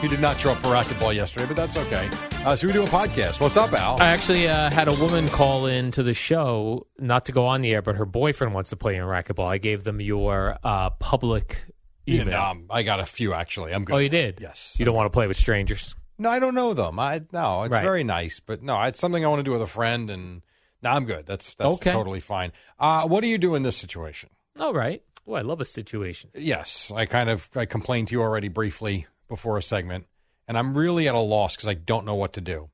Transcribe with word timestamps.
He 0.00 0.08
did 0.08 0.20
not 0.20 0.38
show 0.38 0.52
up 0.52 0.58
for 0.58 0.68
racquetball 0.68 1.14
yesterday, 1.14 1.46
but 1.48 1.56
that's 1.56 1.76
okay. 1.76 2.08
Uh, 2.44 2.54
so 2.54 2.66
we 2.66 2.72
do 2.72 2.82
a 2.84 2.86
podcast. 2.86 3.40
What's 3.40 3.56
up, 3.56 3.72
Al? 3.72 4.00
I 4.00 4.08
actually 4.10 4.46
uh, 4.46 4.70
had 4.70 4.88
a 4.88 4.92
woman 4.94 5.26
call 5.28 5.66
in 5.66 5.90
to 5.92 6.02
the 6.02 6.12
show, 6.14 6.86
not 6.98 7.24
to 7.26 7.32
go 7.32 7.46
on 7.46 7.62
the 7.62 7.72
air, 7.72 7.80
but 7.82 7.96
her 7.96 8.04
boyfriend 8.04 8.52
wants 8.54 8.70
to 8.70 8.76
play 8.76 8.96
in 8.96 9.02
racquetball. 9.04 9.46
I 9.48 9.58
gave 9.58 9.84
them 9.84 10.00
your 10.00 10.58
uh, 10.62 10.90
public 10.90 11.64
Yeah, 12.04 12.22
email. 12.22 12.38
no, 12.38 12.42
um, 12.44 12.66
I 12.70 12.82
got 12.82 13.00
a 13.00 13.06
few 13.06 13.32
actually. 13.32 13.72
I'm 13.72 13.84
good. 13.84 13.94
oh, 13.94 13.98
you 13.98 14.10
did? 14.10 14.38
Yes. 14.40 14.76
You 14.78 14.84
don't 14.84 14.94
want 14.94 15.06
to 15.06 15.10
play 15.10 15.26
with 15.26 15.38
strangers? 15.38 15.96
No, 16.18 16.28
I 16.30 16.38
don't 16.40 16.54
know 16.54 16.72
them. 16.74 16.98
I 17.00 17.22
no, 17.32 17.62
it's 17.64 17.72
Right. 17.72 17.82
very 17.82 18.04
nice, 18.04 18.38
but 18.38 18.62
no, 18.62 18.80
it's 18.82 19.00
something 19.00 19.24
I 19.24 19.28
want 19.28 19.40
to 19.40 19.44
do 19.44 19.52
with 19.52 19.62
a 19.62 19.66
friend, 19.66 20.08
and 20.10 20.42
no, 20.82 20.90
I'm 20.90 21.06
good. 21.06 21.26
That's 21.26 21.54
that's 21.54 21.76
Okay. 21.78 21.92
totally 21.92 22.20
fine. 22.20 22.52
Uh, 22.78 23.08
what 23.08 23.22
do 23.22 23.28
you 23.28 23.38
do 23.38 23.54
in 23.54 23.62
this 23.62 23.76
situation? 23.78 24.28
All 24.60 24.74
right. 24.74 25.02
Oh, 25.26 25.34
I 25.34 25.40
love 25.40 25.60
a 25.60 25.64
situation. 25.64 26.30
Yes, 26.34 26.92
I 26.94 27.06
kind 27.06 27.28
of 27.30 27.48
I 27.56 27.64
complained 27.64 28.08
to 28.08 28.12
you 28.12 28.20
already 28.22 28.48
briefly 28.48 29.06
before 29.28 29.56
a 29.58 29.62
segment, 29.62 30.06
and 30.48 30.56
I'm 30.58 30.76
really 30.76 31.08
at 31.08 31.14
a 31.14 31.20
loss 31.20 31.56
because 31.56 31.68
I 31.68 31.74
don't 31.74 32.04
know 32.06 32.14
what 32.14 32.32
to 32.34 32.40
do. 32.40 32.70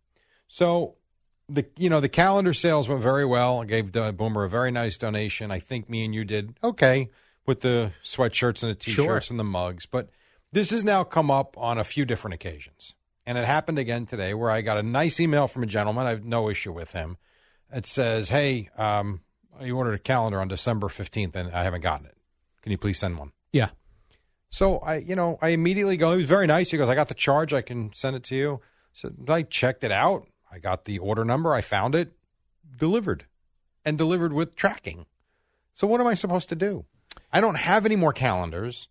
So 0.49 0.97
the 1.49 1.67
you 1.77 1.89
know 1.91 2.01
the 2.01 2.09
calendar 2.09 2.53
sales 2.53 2.89
went 2.89 3.03
very 3.03 3.25
well. 3.25 3.63
I 3.63 3.65
gave 3.65 3.93
Boomer 3.93 4.45
a 4.45 4.49
very 4.49 4.71
nice 4.71 4.97
donation. 4.97 5.51
I 5.51 5.59
think 5.59 5.89
me 5.89 6.05
and 6.05 6.15
you 6.15 6.25
did 6.25 6.55
okay 6.63 7.11
with 7.47 7.61
the 7.63 7.93
sweatshirts 8.05 8.63
and 8.63 8.71
the 8.71 8.77
t-shirts 8.77 9.27
Sure. 9.27 9.33
and 9.33 9.41
the 9.41 9.45
mugs, 9.45 9.85
but 9.87 10.11
this 10.53 10.71
has 10.71 10.85
now 10.85 11.03
come 11.03 11.31
up 11.31 11.57
on 11.59 11.79
a 11.79 11.85
few 11.85 12.05
different 12.05 12.35
occasions, 12.35 12.95
and 13.27 13.37
it 13.39 13.45
happened 13.45 13.79
again 13.79 14.07
today 14.07 14.35
where 14.35 14.51
I 14.51 14.61
got 14.61 14.79
a 14.79 14.83
nice 14.83 15.19
email 15.19 15.49
from 15.49 15.63
a 15.63 15.67
gentleman. 15.67 16.07
I 16.07 16.11
have 16.11 16.25
no 16.25 16.49
issue 16.49 16.73
with 16.73 16.93
him. 16.93 17.17
It 17.73 17.87
says, 17.87 18.29
"Hey, 18.29 18.69
um, 18.77 19.23
you 19.61 19.77
ordered 19.77 19.95
a 19.95 19.99
calendar 19.99 20.41
on 20.41 20.49
December 20.49 20.89
fifteenth, 20.89 21.35
and 21.35 21.51
I 21.53 21.65
haven't 21.65 21.81
gotten 21.81 22.07
it. 22.07 22.17
Can 22.63 22.71
you 22.71 22.79
please 22.79 22.99
send 22.99 23.19
one?" 23.19 23.33
Yeah. 23.53 23.71
So 24.53 24.79
I, 24.79 24.97
you 24.99 25.17
know, 25.17 25.39
I 25.43 25.49
immediately 25.49 25.97
go. 25.97 26.13
He 26.13 26.19
was 26.19 26.27
very 26.27 26.47
nice. 26.47 26.71
He 26.71 26.77
goes, 26.77 26.89
"I 26.91 26.95
got 26.95 27.09
the 27.09 27.15
charge. 27.15 27.53
I 27.55 27.63
can 27.63 27.91
send 27.95 28.15
it 28.15 28.23
to 28.25 28.37
you." 28.37 28.61
So 28.93 29.11
I 29.29 29.43
checked 29.43 29.83
it 29.83 29.91
out. 29.91 30.29
I 30.51 30.59
got 30.59 30.85
the 30.85 30.99
order 30.99 31.25
number. 31.25 31.55
I 31.55 31.63
found 31.63 31.95
it, 31.95 32.13
delivered, 32.79 33.25
and 33.85 33.97
delivered 33.97 34.35
with 34.35 34.55
tracking. 34.55 35.07
So 35.73 35.87
what 35.87 36.03
am 36.03 36.07
I 36.07 36.13
supposed 36.15 36.51
to 36.51 36.55
do? 36.55 36.85
I 37.33 37.41
don't 37.41 37.57
have 37.57 37.87
any 37.87 37.97
more 37.97 38.13
calendars. 38.13 38.89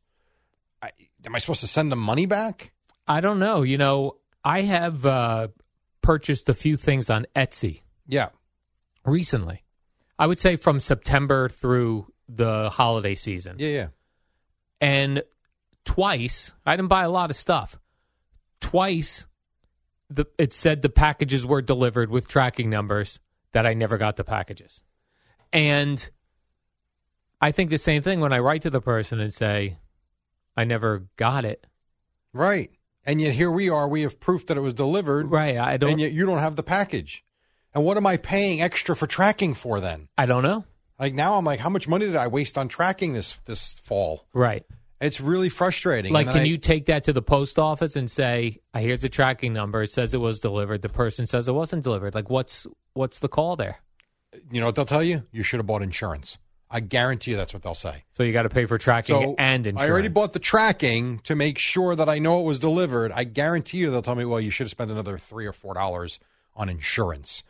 I, 0.81 0.89
am 1.25 1.35
I 1.35 1.37
supposed 1.39 1.59
to 1.61 1.67
send 1.67 1.91
the 1.91 1.95
money 1.95 2.25
back? 2.25 2.71
I 3.07 3.21
don't 3.21 3.37
know. 3.37 3.61
You 3.61 3.77
know, 3.77 4.15
I 4.43 4.61
have 4.61 5.05
uh, 5.05 5.49
purchased 6.01 6.49
a 6.49 6.55
few 6.55 6.75
things 6.75 7.11
on 7.11 7.27
Etsy 7.35 7.81
Yeah. 8.07 8.29
recently. 9.05 9.63
I 10.17 10.25
would 10.25 10.39
say 10.39 10.55
from 10.55 10.79
September 10.79 11.49
through 11.49 12.11
the 12.27 12.71
holiday 12.71 13.13
season. 13.13 13.57
Yeah. 13.59 13.67
Yeah. 13.69 13.87
and 14.79 15.21
twice 15.85 16.53
I 16.65 16.75
didn't 16.75 16.89
buy 16.89 17.03
a 17.03 17.09
lot 17.09 17.29
of 17.29 17.35
stuff. 17.35 17.79
Twice, 18.59 19.25
the 20.09 20.25
it 20.37 20.53
said 20.53 20.81
the 20.81 20.89
packages 20.89 21.45
were 21.45 21.61
delivered 21.61 22.09
with 22.09 22.27
tracking 22.27 22.69
numbers 22.69 23.19
that 23.53 23.65
I 23.65 23.73
never 23.73 23.97
got 23.97 24.17
the 24.17 24.23
packages, 24.23 24.83
and 25.51 26.09
I 27.41 27.51
think 27.51 27.69
the 27.69 27.77
same 27.77 28.03
thing 28.03 28.19
when 28.19 28.33
I 28.33 28.39
write 28.39 28.61
to 28.63 28.69
the 28.69 28.81
person 28.81 29.19
and 29.19 29.33
say 29.33 29.79
I 30.55 30.63
never 30.63 31.07
got 31.17 31.43
it. 31.43 31.65
Right. 32.33 32.71
And 33.03 33.19
yet 33.19 33.33
here 33.33 33.49
we 33.49 33.69
are. 33.69 33.87
We 33.87 34.03
have 34.03 34.19
proof 34.19 34.45
that 34.45 34.57
it 34.57 34.61
was 34.61 34.73
delivered. 34.73 35.31
Right? 35.31 35.57
I 35.57 35.77
don't. 35.77 35.91
And 35.91 35.99
yet 35.99 36.11
you 36.11 36.25
don't 36.25 36.37
have 36.37 36.55
the 36.55 36.63
package. 36.63 37.23
And 37.73 37.83
what 37.83 37.97
am 37.97 38.05
I 38.05 38.17
paying 38.17 38.61
extra 38.61 38.95
for 38.95 39.07
tracking 39.07 39.53
for 39.53 39.79
then? 39.79 40.09
I 40.17 40.25
don't 40.25 40.43
know. 40.43 40.65
Like 40.99 41.15
now 41.15 41.37
I'm 41.37 41.45
like, 41.45 41.59
how 41.59 41.69
much 41.69 41.87
money 41.87 42.05
did 42.05 42.15
I 42.15 42.27
waste 42.27 42.57
on 42.57 42.67
tracking 42.67 43.13
this 43.13 43.39
this 43.45 43.73
fall? 43.83 44.27
Right? 44.33 44.63
It's 45.01 45.19
really 45.19 45.49
frustrating. 45.49 46.13
Like, 46.13 46.27
can 46.27 46.41
I- 46.41 46.43
you 46.43 46.57
take 46.57 46.85
that 46.85 47.03
to 47.05 47.13
the 47.13 47.21
post 47.23 47.57
office 47.59 47.95
and 47.95 48.09
say, 48.09 48.59
"I 48.73 48.81
here's 48.81 49.03
a 49.03 49.09
tracking 49.09 49.51
number. 49.51 49.81
It 49.83 49.89
says 49.91 50.13
it 50.13 50.19
was 50.19 50.39
delivered." 50.39 50.81
The 50.83 50.89
person 50.89 51.25
says 51.27 51.47
it 51.47 51.53
wasn't 51.53 51.83
delivered. 51.83 52.13
Like, 52.15 52.29
what's 52.29 52.67
what's 52.93 53.19
the 53.19 53.27
call 53.27 53.55
there? 53.55 53.77
You 54.51 54.59
know 54.59 54.67
what 54.67 54.75
they'll 54.75 54.85
tell 54.85 55.03
you? 55.03 55.23
You 55.31 55.43
should 55.43 55.57
have 55.57 55.65
bought 55.67 55.81
insurance. 55.81 56.37
I 56.69 56.79
guarantee 56.79 57.31
you 57.31 57.37
that's 57.37 57.53
what 57.53 57.63
they'll 57.63 57.73
say. 57.73 58.05
So 58.11 58.23
you 58.23 58.31
got 58.31 58.43
to 58.43 58.49
pay 58.49 58.65
for 58.65 58.77
tracking 58.77 59.15
So 59.15 59.35
and 59.37 59.67
insurance. 59.67 59.89
I 59.89 59.91
already 59.91 60.07
bought 60.07 60.31
the 60.31 60.39
tracking 60.39 61.19
to 61.25 61.35
make 61.35 61.57
sure 61.57 61.97
that 61.97 62.07
I 62.07 62.19
know 62.19 62.39
it 62.39 62.43
was 62.43 62.59
delivered. 62.59 63.11
I 63.11 63.25
guarantee 63.25 63.79
you 63.79 63.91
they'll 63.91 64.01
tell 64.01 64.15
me, 64.15 64.23
well, 64.23 64.39
you 64.39 64.51
should 64.51 64.65
have 64.67 64.71
spent 64.71 64.89
another 64.89 65.17
three 65.17 65.45
or 65.45 65.51
four 65.51 65.73
dollars 65.73 66.17
on 66.55 66.69
insurance. 66.69 67.43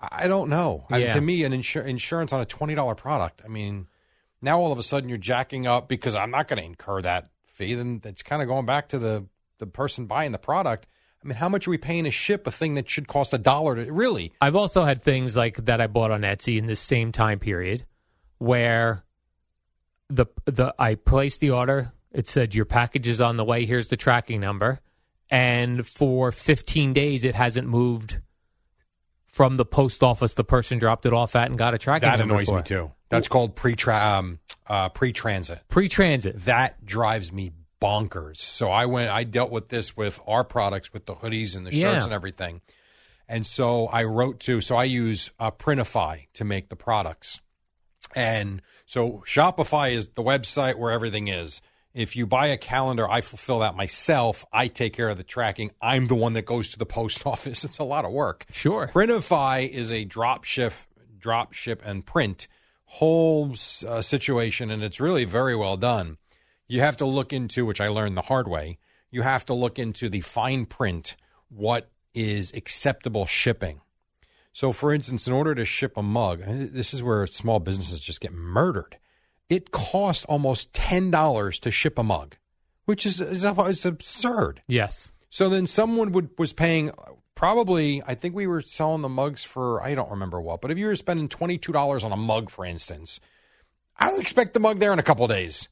I 0.00 0.24
I 0.24 0.28
don't 0.28 0.50
know. 0.50 0.86
I- 0.90 0.98
Yeah. 0.98 1.14
to 1.14 1.20
me, 1.20 1.42
an 1.44 1.52
insur- 1.52 1.84
insurance 1.86 2.32
on 2.32 2.40
a 2.40 2.44
twenty 2.46 2.74
dollar 2.76 2.94
product. 2.94 3.42
I 3.44 3.48
mean, 3.48 3.88
now 4.44 4.60
all 4.60 4.70
of 4.70 4.78
a 4.78 4.82
sudden 4.82 5.08
you're 5.08 5.18
jacking 5.18 5.66
up 5.66 5.88
because 5.88 6.14
I'm 6.14 6.30
not 6.30 6.48
going 6.48 6.58
to 6.58 6.64
incur 6.64 7.02
that 7.02 7.28
fee. 7.46 7.74
Then 7.74 8.00
it's 8.04 8.22
kind 8.22 8.42
of 8.42 8.48
going 8.48 8.66
back 8.66 8.88
to 8.90 8.98
the 8.98 9.26
the 9.58 9.66
person 9.66 10.06
buying 10.06 10.32
the 10.32 10.38
product. 10.38 10.86
I 11.22 11.26
mean, 11.26 11.36
how 11.36 11.48
much 11.48 11.66
are 11.66 11.70
we 11.70 11.78
paying 11.78 12.04
to 12.04 12.10
ship 12.10 12.46
a 12.46 12.50
thing 12.50 12.74
that 12.74 12.88
should 12.88 13.08
cost 13.08 13.32
a 13.32 13.38
dollar 13.38 13.76
to 13.76 13.92
really? 13.92 14.32
I've 14.40 14.56
also 14.56 14.84
had 14.84 15.02
things 15.02 15.34
like 15.34 15.64
that 15.64 15.80
I 15.80 15.86
bought 15.86 16.10
on 16.10 16.20
Etsy 16.20 16.58
in 16.58 16.66
this 16.66 16.80
same 16.80 17.12
time 17.12 17.38
period 17.38 17.86
where 18.38 19.04
the 20.10 20.26
the 20.44 20.74
I 20.78 20.96
placed 20.96 21.40
the 21.40 21.50
order, 21.50 21.92
it 22.12 22.28
said 22.28 22.54
your 22.54 22.66
package 22.66 23.08
is 23.08 23.20
on 23.20 23.36
the 23.36 23.44
way, 23.44 23.64
here's 23.64 23.88
the 23.88 23.96
tracking 23.96 24.40
number, 24.40 24.80
and 25.30 25.86
for 25.86 26.30
15 26.30 26.92
days 26.92 27.24
it 27.24 27.34
hasn't 27.34 27.66
moved 27.66 28.20
from 29.34 29.56
the 29.56 29.64
post 29.64 30.04
office 30.04 30.34
the 30.34 30.44
person 30.44 30.78
dropped 30.78 31.06
it 31.06 31.12
off 31.12 31.34
at 31.34 31.48
and 31.48 31.58
got 31.58 31.74
a 31.74 31.78
tracking 31.78 32.08
That 32.08 32.20
annoys 32.20 32.48
me 32.50 32.62
too. 32.62 32.92
That's 33.08 33.26
called 33.26 33.56
pre 33.56 33.74
um, 33.88 34.38
uh, 34.68 34.90
pre 34.90 35.12
transit. 35.12 35.60
Pre-transit. 35.68 36.40
That 36.42 36.86
drives 36.86 37.32
me 37.32 37.50
bonkers. 37.82 38.36
So 38.36 38.70
I 38.70 38.86
went. 38.86 39.10
I 39.10 39.24
dealt 39.24 39.50
with 39.50 39.68
this 39.68 39.96
with 39.96 40.20
our 40.28 40.44
products, 40.44 40.92
with 40.92 41.06
the 41.06 41.16
hoodies 41.16 41.56
and 41.56 41.66
the 41.66 41.72
shirts 41.72 41.82
Yeah. 41.82 42.04
and 42.04 42.12
everything. 42.12 42.60
And 43.28 43.44
so 43.44 43.86
I 43.88 44.04
wrote 44.04 44.38
to. 44.40 44.60
So 44.60 44.76
I 44.76 44.84
use 44.84 45.32
uh, 45.40 45.50
Printify 45.50 46.28
to 46.34 46.44
make 46.44 46.68
the 46.68 46.76
products. 46.76 47.40
And 48.14 48.62
so 48.86 49.24
Shopify 49.26 49.92
is 49.92 50.06
the 50.08 50.22
website 50.22 50.76
where 50.76 50.92
everything 50.92 51.26
is. 51.26 51.60
If 51.94 52.16
you 52.16 52.26
buy 52.26 52.48
a 52.48 52.56
calendar, 52.56 53.08
I 53.08 53.20
fulfill 53.20 53.60
that 53.60 53.76
myself. 53.76 54.44
I 54.52 54.66
take 54.66 54.94
care 54.94 55.08
of 55.08 55.16
the 55.16 55.22
tracking. 55.22 55.70
I'm 55.80 56.06
the 56.06 56.16
one 56.16 56.32
that 56.32 56.44
goes 56.44 56.70
to 56.70 56.78
the 56.78 56.86
post 56.86 57.24
office. 57.26 57.64
It's 57.64 57.78
a 57.78 57.84
lot 57.84 58.04
of 58.04 58.10
work. 58.10 58.46
Sure. 58.50 58.90
Printify 58.92 59.68
is 59.68 59.92
a 59.92 60.04
drop 60.04 60.44
ship, 60.44 60.72
drop 61.18 61.52
ship 61.52 61.80
and 61.84 62.04
print 62.04 62.48
whole 62.86 63.52
uh, 63.86 64.00
situation, 64.00 64.70
and 64.70 64.82
it's 64.82 65.00
really 65.00 65.24
very 65.24 65.56
well 65.56 65.76
done. 65.76 66.16
You 66.68 66.80
have 66.80 66.96
to 66.98 67.06
look 67.06 67.32
into, 67.32 67.66
which 67.66 67.80
I 67.80 67.88
learned 67.88 68.16
the 68.16 68.22
hard 68.22 68.46
way. 68.46 68.78
You 69.10 69.22
have 69.22 69.44
to 69.46 69.54
look 69.54 69.78
into 69.78 70.08
the 70.08 70.20
fine 70.20 70.64
print, 70.66 71.16
what 71.48 71.90
is 72.14 72.52
acceptable 72.52 73.26
shipping. 73.26 73.80
So, 74.52 74.72
for 74.72 74.92
instance, 74.92 75.26
in 75.26 75.32
order 75.32 75.54
to 75.56 75.64
ship 75.64 75.96
a 75.96 76.02
mug, 76.02 76.42
this 76.46 76.94
is 76.94 77.02
where 77.02 77.26
small 77.26 77.58
businesses 77.58 77.98
just 77.98 78.20
get 78.20 78.32
murdered. 78.32 78.98
It 79.48 79.70
costs 79.70 80.24
almost 80.24 80.72
ten 80.72 81.10
dollars 81.10 81.58
to 81.60 81.70
ship 81.70 81.98
a 81.98 82.02
mug, 82.02 82.36
which 82.84 83.04
is, 83.04 83.20
is, 83.20 83.44
is 83.44 83.84
absurd. 83.84 84.62
Yes. 84.66 85.12
So 85.30 85.48
then 85.48 85.66
someone 85.66 86.12
would 86.12 86.30
was 86.38 86.52
paying 86.52 86.92
probably 87.34 88.02
I 88.06 88.14
think 88.14 88.34
we 88.34 88.46
were 88.46 88.62
selling 88.62 89.02
the 89.02 89.08
mugs 89.08 89.44
for 89.44 89.82
I 89.82 89.94
don't 89.94 90.10
remember 90.10 90.40
what, 90.40 90.60
but 90.60 90.70
if 90.70 90.78
you 90.78 90.86
were 90.86 90.96
spending 90.96 91.28
twenty 91.28 91.58
two 91.58 91.72
dollars 91.72 92.04
on 92.04 92.12
a 92.12 92.16
mug, 92.16 92.50
for 92.50 92.64
instance, 92.64 93.20
I 93.96 94.12
would 94.12 94.20
expect 94.20 94.54
the 94.54 94.60
mug 94.60 94.78
there 94.78 94.92
in 94.92 94.98
a 94.98 95.02
couple 95.02 95.26
days. 95.26 95.68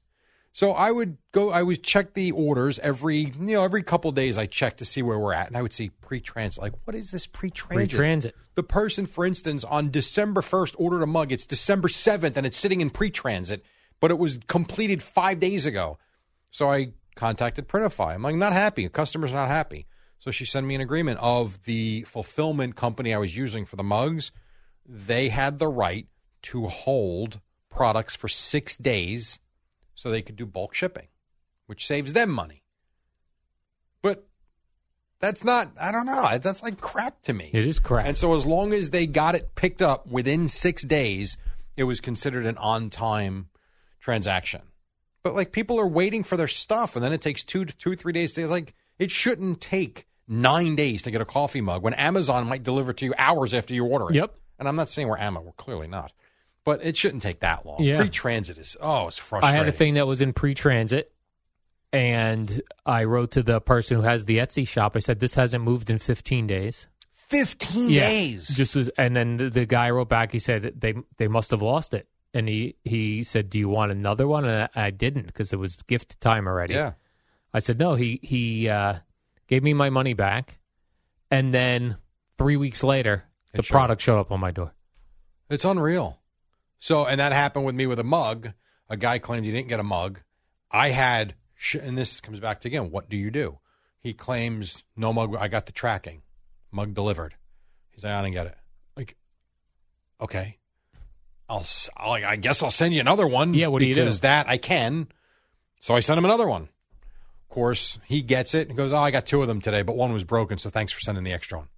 So 0.53 0.73
I 0.73 0.91
would 0.91 1.17
go. 1.33 1.51
I 1.51 1.63
would 1.63 1.83
check 1.83 2.13
the 2.13 2.33
orders 2.33 2.79
every 2.81 3.17
you 3.17 3.33
know 3.39 3.65
every 3.65 3.83
couple 3.83 4.13
days. 4.13 4.37
I 4.37 4.47
check 4.47 4.77
to 4.79 4.85
see 4.85 5.01
where 5.01 5.19
we're 5.19 5.33
at, 5.33 5.47
and 5.47 5.57
I 5.57 5.63
would 5.63 5.73
see 5.73 5.89
pre-transit. 5.89 6.63
Like, 6.63 6.75
what 6.85 6.95
is 6.95 7.11
this 7.11 7.27
pre-transit? 7.27 7.89
Pre-transit. 7.89 8.35
The 8.55 8.63
person, 8.63 9.07
for 9.07 9.25
instance, 9.25 9.65
on 9.65 9.91
December 9.91 10.43
first 10.43 10.75
ordered 10.79 11.03
a 11.03 11.07
mug. 11.07 11.33
It's 11.33 11.47
December 11.47 11.89
seventh, 11.89 12.37
and 12.37 12.47
it's 12.47 12.59
sitting 12.59 12.81
in 12.81 12.91
pre-transit, 12.91 13.65
but 14.01 14.11
it 14.11 14.19
was 14.19 14.39
completed 14.47 15.03
five 15.03 15.39
days 15.39 15.65
ago. 15.65 15.99
So 16.51 16.71
I 16.71 16.93
contacted 17.15 17.69
Printify. 17.69 18.15
I'm 18.15 18.23
like, 18.23 18.35
not 18.35 18.53
happy. 18.53 18.85
The 18.85 18.91
customer's 18.91 19.33
not 19.33 19.49
happy. 19.49 19.87
So 20.19 20.31
she 20.31 20.45
sent 20.45 20.67
me 20.67 20.75
an 20.75 20.81
agreement 20.81 21.19
of 21.21 21.65
the 21.65 22.03
fulfillment 22.03 22.77
company 22.77 23.13
I 23.13 23.19
was 23.19 23.37
using 23.37 23.65
for 23.65 23.77
the 23.77 23.83
mugs. 23.83 24.33
They 24.87 25.31
had 25.31 25.59
the 25.59 25.69
right 25.69 26.07
to 26.43 26.67
hold 26.67 27.41
products 27.71 28.15
for 28.15 28.29
six 28.29 28.77
days 28.77 29.41
so 29.95 30.11
they 30.11 30.23
could 30.23 30.37
do 30.37 30.47
bulk 30.47 30.75
shipping, 30.75 31.09
which 31.67 31.87
saves 31.87 32.13
them 32.13 32.31
money. 32.31 32.62
That's 35.23 35.45
not, 35.45 35.71
I 35.81 35.93
don't 35.93 36.05
know, 36.05 36.37
that's 36.39 36.65
like 36.65 36.81
crap 36.81 37.23
to 37.23 37.33
me. 37.33 37.49
It 37.53 37.65
is 37.65 37.79
crap. 37.79 38.07
And 38.07 38.17
so 38.17 38.35
as 38.35 38.45
long 38.45 38.73
as 38.73 38.91
they 38.91 39.07
got 39.07 39.37
it 39.37 39.55
picked 39.55 39.81
up 39.81 40.05
within 40.09 40.49
six 40.49 40.83
days, 40.83 41.37
it 41.77 41.85
was 41.85 42.01
considered 42.01 42.45
an 42.45 42.59
on 42.59 42.91
time 42.91 43.49
transaction. 44.01 44.63
But 45.23 45.37
like 45.37 45.53
people 45.53 45.79
are 45.79 45.87
waiting 45.87 46.25
for 46.25 46.37
their 46.37 46.49
stuff 46.49 46.97
and 46.97 47.05
then 47.05 47.13
it 47.13 47.21
takes 47.21 47.45
two 47.45 47.65
to 47.65 47.77
two, 47.77 47.95
three 47.95 48.13
days 48.13 48.33
to 48.33 48.49
like 48.49 48.75
it 48.99 49.13
shouldn't 49.13 49.61
take 49.61 50.09
nine 50.27 50.75
days 50.75 51.03
to 51.03 51.13
get 51.13 51.21
a 51.21 51.25
coffee 51.25 51.61
mug 51.61 51.85
when 51.85 51.95
Amazon 51.95 52.49
might 52.49 52.65
deliver 52.65 52.93
to 52.93 53.05
you 53.05 53.15
hours 53.17 53.55
after 53.55 53.75
you 53.75 53.85
order 53.85 54.11
it. 54.11 54.17
Yep. 54.17 54.35
And 54.59 54.67
I'm 54.67 54.75
not 54.75 54.89
saying 54.89 55.07
we're 55.07 55.19
Amazon, 55.19 55.47
we're 55.47 55.53
clearly 55.53 55.87
not. 55.87 56.13
But 56.65 56.85
it 56.85 56.97
shouldn't 56.97 57.23
take 57.23 57.41
that 57.41 57.65
long. 57.65 57.81
Yeah. 57.81 58.01
Pre 58.01 58.09
transit 58.09 58.59
is 58.59 58.77
oh, 58.81 59.07
it's 59.07 59.19
frustrating. 59.19 59.55
I 59.55 59.57
had 59.57 59.69
a 59.69 59.73
thing 59.73 59.95
that 59.95 60.09
was 60.09 60.21
in 60.21 60.33
pre-transit, 60.33 61.12
and 61.93 62.63
I 62.87 63.05
wrote 63.05 63.33
to 63.33 63.43
the 63.43 63.61
person 63.61 63.97
who 63.99 64.03
has 64.03 64.25
the 64.25 64.39
Etsy 64.39 64.67
shop. 64.67 64.97
I 64.97 65.01
said, 65.01 65.21
"This 65.21 65.35
hasn't 65.35 65.63
moved 65.65 65.91
in 65.91 65.99
15 65.99 66.47
days." 66.47 66.87
Fifteen 67.13 67.91
Yeah. 67.91 68.09
days. 68.09 68.49
Just 68.49 68.75
was, 68.77 68.89
and 68.91 69.17
then 69.17 69.37
the, 69.39 69.49
the 69.51 69.67
guy 69.67 69.91
wrote 69.91 70.09
back. 70.09 70.33
He 70.33 70.39
said 70.39 70.81
they 70.81 70.95
they 71.17 71.29
must 71.29 71.51
have 71.51 71.63
lost 71.63 71.95
it, 71.95 72.07
and 72.35 72.49
he 72.49 72.77
he 72.85 73.23
said, 73.23 73.49
"Do 73.51 73.59
you 73.59 73.69
want 73.69 73.91
another 73.93 74.27
one?" 74.27 74.45
And 74.45 74.69
I, 74.75 74.87
I 74.87 74.91
didn't 74.91 75.27
because 75.29 75.53
it 75.53 75.59
was 75.59 75.77
gift 75.87 76.21
time 76.21 76.47
already. 76.47 76.75
yeah. 76.75 76.93
I 77.55 77.59
said 77.61 77.79
no. 77.79 77.95
He 77.95 78.19
he 78.23 78.69
uh, 78.69 78.97
gave 79.47 79.63
me 79.63 79.73
my 79.75 79.89
money 79.91 80.13
back, 80.15 80.59
and 81.31 81.53
then 81.55 81.97
three 82.39 82.57
weeks 82.57 82.83
later, 82.83 83.25
It 83.53 83.59
the 83.59 83.63
showed 83.63 83.73
product 83.73 84.03
showed 84.03 84.19
up 84.21 84.31
on 84.33 84.41
my 84.41 84.51
door. 84.51 84.73
It's 85.49 85.65
unreal. 85.65 86.19
So, 86.79 87.07
and 87.07 87.21
that 87.21 87.33
happened 87.33 87.65
with 87.65 87.75
me 87.75 87.87
with 87.87 87.99
a 88.01 88.05
mug. 88.05 88.53
A 88.91 88.97
guy 88.97 89.19
claimed 89.19 89.47
he 89.47 89.53
didn't 89.53 89.69
get 89.69 89.81
a 89.81 89.85
mug. 89.85 90.21
I 90.71 90.91
had, 90.91 91.35
sh- 91.63 91.77
and 91.77 91.97
this 91.97 92.21
comes 92.21 92.41
back 92.41 92.61
to 92.61 92.69
again, 92.69 92.91
what 92.91 93.09
do 93.09 93.17
you 93.17 93.31
do? 93.31 93.59
He 94.01 94.13
claims 94.13 94.83
no 94.97 95.13
mug. 95.13 95.37
I 95.39 95.47
got 95.49 95.67
the 95.67 95.73
tracking, 95.73 96.23
mug 96.73 96.93
delivered. 96.93 97.35
He's 97.93 98.03
like, 98.03 98.13
I 98.13 98.21
didn't 98.23 98.35
get 98.35 98.47
it. 98.49 98.57
Like, 98.97 99.17
okay, 100.21 100.59
I'll, 101.49 101.65
I'll 101.97 102.13
I 102.13 102.37
guess 102.37 102.63
I'll 102.63 102.71
send 102.71 102.95
you 102.95 103.01
another 103.01 103.27
one. 103.27 103.55
Yeah, 103.55 103.69
what 103.69 103.79
do 103.79 103.87
you 103.87 103.95
do? 103.95 104.01
Because 104.03 104.21
that 104.21 104.49
I 104.49 104.57
can. 104.59 105.07
So 105.81 105.95
I 105.95 106.01
sent 106.01 106.19
him 106.19 106.25
another 106.25 106.49
one. 106.49 106.63
Of 106.63 107.49
course, 107.55 107.99
he 108.07 108.23
gets 108.23 108.55
it 108.55 108.69
and 108.69 108.77
goes, 108.77 108.93
"Oh, 108.93 108.97
I 108.99 109.11
got 109.13 109.27
two 109.27 109.41
of 109.43 109.47
them 109.49 109.61
today, 109.61 109.83
but 109.83 109.95
one 109.95 110.13
was 110.13 110.25
broken. 110.25 110.59
So 110.59 110.69
thanks 110.71 110.91
for 110.93 111.01
sending 111.01 111.23
the 111.25 111.33
extra 111.33 111.59
one." 111.59 111.69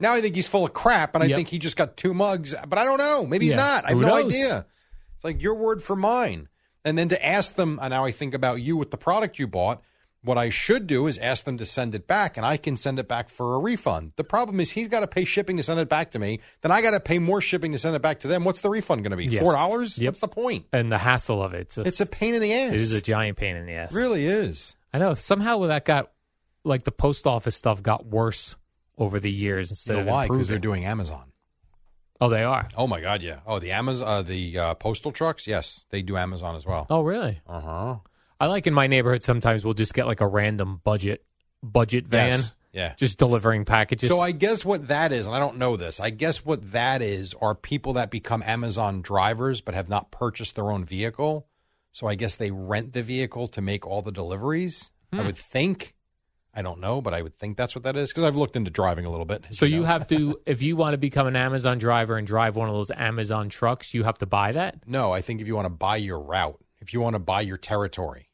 Now 0.00 0.12
I 0.12 0.20
think 0.20 0.34
he's 0.34 0.48
full 0.48 0.64
of 0.64 0.72
crap, 0.74 1.14
and 1.14 1.22
I 1.22 1.26
Yep. 1.28 1.36
think 1.36 1.48
he 1.48 1.58
just 1.58 1.76
got 1.76 1.96
two 1.96 2.12
mugs. 2.14 2.54
But 2.66 2.78
I 2.78 2.84
don't 2.84 2.98
know. 2.98 3.24
Maybe 3.26 3.46
he's 3.46 3.52
Yeah. 3.54 3.56
not. 3.58 3.84
I 3.84 3.88
have 3.90 3.98
Who 3.98 4.02
no 4.02 4.08
knows? 4.08 4.32
idea. 4.32 4.66
It's 5.14 5.24
like 5.24 5.40
your 5.40 5.54
word 5.54 5.82
for 5.82 5.96
mine. 5.96 6.48
And 6.86 6.96
then 6.96 7.08
to 7.10 7.22
ask 7.26 7.54
them, 7.56 7.78
and 7.82 7.90
now 7.90 8.04
I 8.06 8.12
think 8.12 8.32
about 8.32 8.62
you 8.62 8.76
with 8.78 8.90
the 8.90 8.96
product 8.96 9.38
you 9.38 9.46
bought. 9.46 9.82
What 10.22 10.38
I 10.38 10.48
should 10.50 10.88
do 10.88 11.06
is 11.06 11.18
ask 11.18 11.44
them 11.44 11.58
to 11.58 11.66
send 11.66 11.94
it 11.94 12.08
back, 12.08 12.36
and 12.36 12.44
I 12.44 12.56
can 12.56 12.76
send 12.76 12.98
it 12.98 13.06
back 13.06 13.28
for 13.28 13.54
a 13.54 13.58
refund. 13.60 14.12
The 14.16 14.24
problem 14.24 14.58
is 14.58 14.70
he's 14.70 14.88
got 14.88 15.00
to 15.00 15.06
pay 15.06 15.24
shipping 15.24 15.56
to 15.58 15.62
send 15.62 15.78
it 15.78 15.88
back 15.88 16.12
to 16.12 16.18
me. 16.18 16.40
Then 16.62 16.72
I 16.72 16.82
got 16.82 16.92
to 16.92 17.00
pay 17.00 17.20
more 17.20 17.40
shipping 17.40 17.70
to 17.72 17.78
send 17.78 17.94
it 17.94 18.02
back 18.02 18.20
to 18.20 18.28
them. 18.28 18.42
What's 18.44 18.60
the 18.60 18.68
refund 18.70 19.02
going 19.04 19.12
to 19.12 19.16
be? 19.16 19.26
Yeah. 19.26 19.40
Four 19.40 19.52
dollars? 19.52 19.98
Yep. 19.98 20.08
What's 20.10 20.20
the 20.20 20.28
point? 20.28 20.66
And 20.72 20.90
the 20.90 20.98
hassle 20.98 21.40
of 21.42 21.54
it. 21.54 21.60
It's, 21.60 21.74
just- 21.76 21.86
It's 21.86 22.00
a 22.00 22.06
pain 22.06 22.34
in 22.34 22.40
the 22.40 22.52
ass. 22.52 22.72
it 22.72 22.80
is 22.80 22.92
a 22.92 23.00
giant 23.02 23.36
pain 23.36 23.54
in 23.54 23.66
the 23.66 23.74
ass. 23.74 23.94
It 23.94 23.98
really 23.98 24.26
is. 24.26 24.74
I 24.92 24.98
know. 24.98 25.14
Somehow 25.14 25.58
that 25.66 25.84
got 25.84 26.10
like 26.64 26.82
the 26.82 26.92
post 26.92 27.26
office 27.28 27.54
stuff 27.54 27.80
got 27.82 28.06
worse 28.06 28.56
over 28.98 29.20
the 29.20 29.30
years 29.30 29.70
instead 29.70 29.94
So 29.94 30.00
of 30.00 30.06
why? 30.06 30.26
Because 30.26 30.48
they're 30.48 30.58
doing 30.58 30.86
Amazon. 30.86 31.30
Oh, 32.20 32.28
they 32.28 32.44
are. 32.44 32.68
Oh 32.76 32.86
my 32.86 33.00
God, 33.00 33.22
yeah. 33.22 33.40
Oh, 33.46 33.58
the 33.58 33.72
Amazon, 33.72 34.08
uh, 34.08 34.22
the 34.22 34.58
uh, 34.58 34.74
postal 34.74 35.12
trucks. 35.12 35.46
Yes, 35.46 35.84
they 35.90 36.02
do 36.02 36.16
Amazon 36.16 36.56
as 36.56 36.64
well. 36.66 36.86
Oh, 36.90 37.02
really? 37.02 37.40
Uh 37.46 37.60
huh. 37.60 37.96
I 38.40 38.46
like 38.46 38.66
in 38.66 38.74
my 38.74 38.86
neighborhood 38.86 39.22
sometimes 39.22 39.64
we'll 39.64 39.74
just 39.74 39.94
get 39.94 40.06
like 40.06 40.20
a 40.20 40.26
random 40.26 40.80
budget 40.84 41.24
budget 41.62 42.06
van 42.06 42.40
Yes. 42.40 42.54
Yeah. 42.72 42.94
just 42.98 43.18
delivering 43.18 43.64
packages. 43.64 44.08
So 44.10 44.20
I 44.20 44.32
guess 44.32 44.62
what 44.64 44.88
that 44.88 45.10
is, 45.10 45.26
and 45.26 45.34
I 45.34 45.38
don't 45.38 45.56
know 45.56 45.76
this. 45.78 45.98
I 46.00 46.10
guess 46.10 46.44
what 46.44 46.72
that 46.72 47.00
is 47.00 47.34
are 47.40 47.54
people 47.54 47.94
that 47.94 48.10
become 48.10 48.42
Amazon 48.46 49.00
drivers 49.00 49.62
but 49.62 49.74
have 49.74 49.88
not 49.88 50.10
purchased 50.10 50.54
their 50.56 50.70
own 50.70 50.84
vehicle. 50.84 51.46
So 51.92 52.06
I 52.06 52.14
guess 52.14 52.34
they 52.36 52.50
rent 52.50 52.92
the 52.92 53.02
vehicle 53.02 53.48
to 53.48 53.62
make 53.62 53.86
all 53.86 54.02
the 54.02 54.12
deliveries. 54.12 54.90
I 55.12 55.16
Hmm. 55.18 55.26
would 55.26 55.38
think. 55.38 55.94
I 56.56 56.62
don't 56.62 56.80
know, 56.80 57.02
but 57.02 57.12
I 57.12 57.20
would 57.20 57.38
think 57.38 57.58
that's 57.58 57.74
what 57.74 57.84
that 57.84 57.96
is 57.96 58.10
because 58.10 58.24
I've 58.24 58.34
looked 58.36 58.56
into 58.56 58.70
driving 58.70 59.04
a 59.04 59.10
little 59.10 59.26
bit. 59.26 59.44
so 59.50 59.66
you 59.66 59.80
know. 59.80 59.86
have 59.86 60.08
to 60.08 60.40
if 60.46 60.62
you 60.62 60.74
want 60.74 60.94
to 60.94 60.98
become 60.98 61.26
an 61.26 61.36
Amazon 61.36 61.78
driver 61.78 62.16
and 62.16 62.26
drive 62.26 62.56
one 62.56 62.68
of 62.70 62.74
those 62.74 62.90
Amazon 62.90 63.50
trucks, 63.50 63.92
you 63.92 64.04
have 64.04 64.16
to 64.18 64.26
buy 64.26 64.52
that. 64.52 64.88
No, 64.88 65.12
I 65.12 65.20
think 65.20 65.42
if 65.42 65.46
you 65.46 65.54
want 65.54 65.66
to 65.66 65.70
buy 65.70 65.96
your 65.96 66.18
route, 66.18 66.58
if 66.80 66.94
you 66.94 67.00
want 67.02 67.14
to 67.14 67.20
buy 67.20 67.42
your 67.42 67.58
territory, 67.58 68.30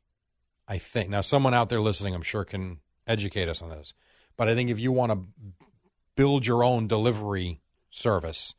I 0.69 0.79
think 0.79 1.11
now 1.11 1.21
someone 1.21 1.53
out 1.53 1.69
there 1.69 1.81
listening, 1.81 2.15
I'm 2.15 2.23
sure 2.23 2.45
can 2.45 2.79
educate 3.09 3.49
us 3.49 3.61
on 3.61 3.71
this. 3.71 3.93
But 4.37 4.49
I 4.49 4.55
think 4.55 4.71
if 4.71 4.79
you 4.79 4.93
want 4.93 5.13
to 5.13 5.19
build 6.17 6.47
your 6.47 6.63
own 6.63 6.87
delivery 6.87 7.61
service 7.91 8.55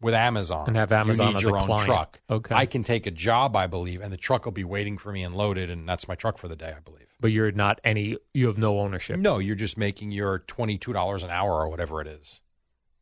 with 0.00 0.14
Amazon 0.14 0.64
And 0.68 0.76
have 0.76 0.92
Amazon 0.92 1.28
you 1.28 1.32
need 1.32 1.36
as 1.38 1.42
your 1.42 1.56
a 1.56 1.60
own 1.60 1.66
client. 1.66 1.86
truck. 1.86 2.20
Okay. 2.30 2.54
I 2.54 2.66
can 2.66 2.82
take 2.82 3.06
a 3.06 3.10
job, 3.10 3.56
I 3.56 3.66
believe, 3.66 4.00
and 4.00 4.12
the 4.12 4.16
truck 4.16 4.44
will 4.44 4.52
be 4.52 4.64
waiting 4.64 4.98
for 4.98 5.12
me 5.12 5.22
and 5.22 5.34
loaded, 5.34 5.70
and 5.70 5.88
that's 5.88 6.08
my 6.08 6.14
truck 6.14 6.38
for 6.38 6.48
the 6.48 6.56
day, 6.56 6.72
I 6.76 6.80
believe. 6.80 7.06
But 7.20 7.32
you're 7.32 7.52
not 7.52 7.80
any 7.84 8.16
you 8.32 8.46
have 8.46 8.56
no 8.58 8.78
ownership. 8.80 9.18
No, 9.18 9.38
you're 9.38 9.54
just 9.56 9.76
making 9.76 10.10
your 10.10 10.38
twenty 10.40 10.78
two 10.78 10.92
dollars 10.92 11.22
an 11.22 11.30
hour 11.30 11.52
or 11.60 11.68
whatever 11.68 12.00
it 12.00 12.06
is. 12.06 12.40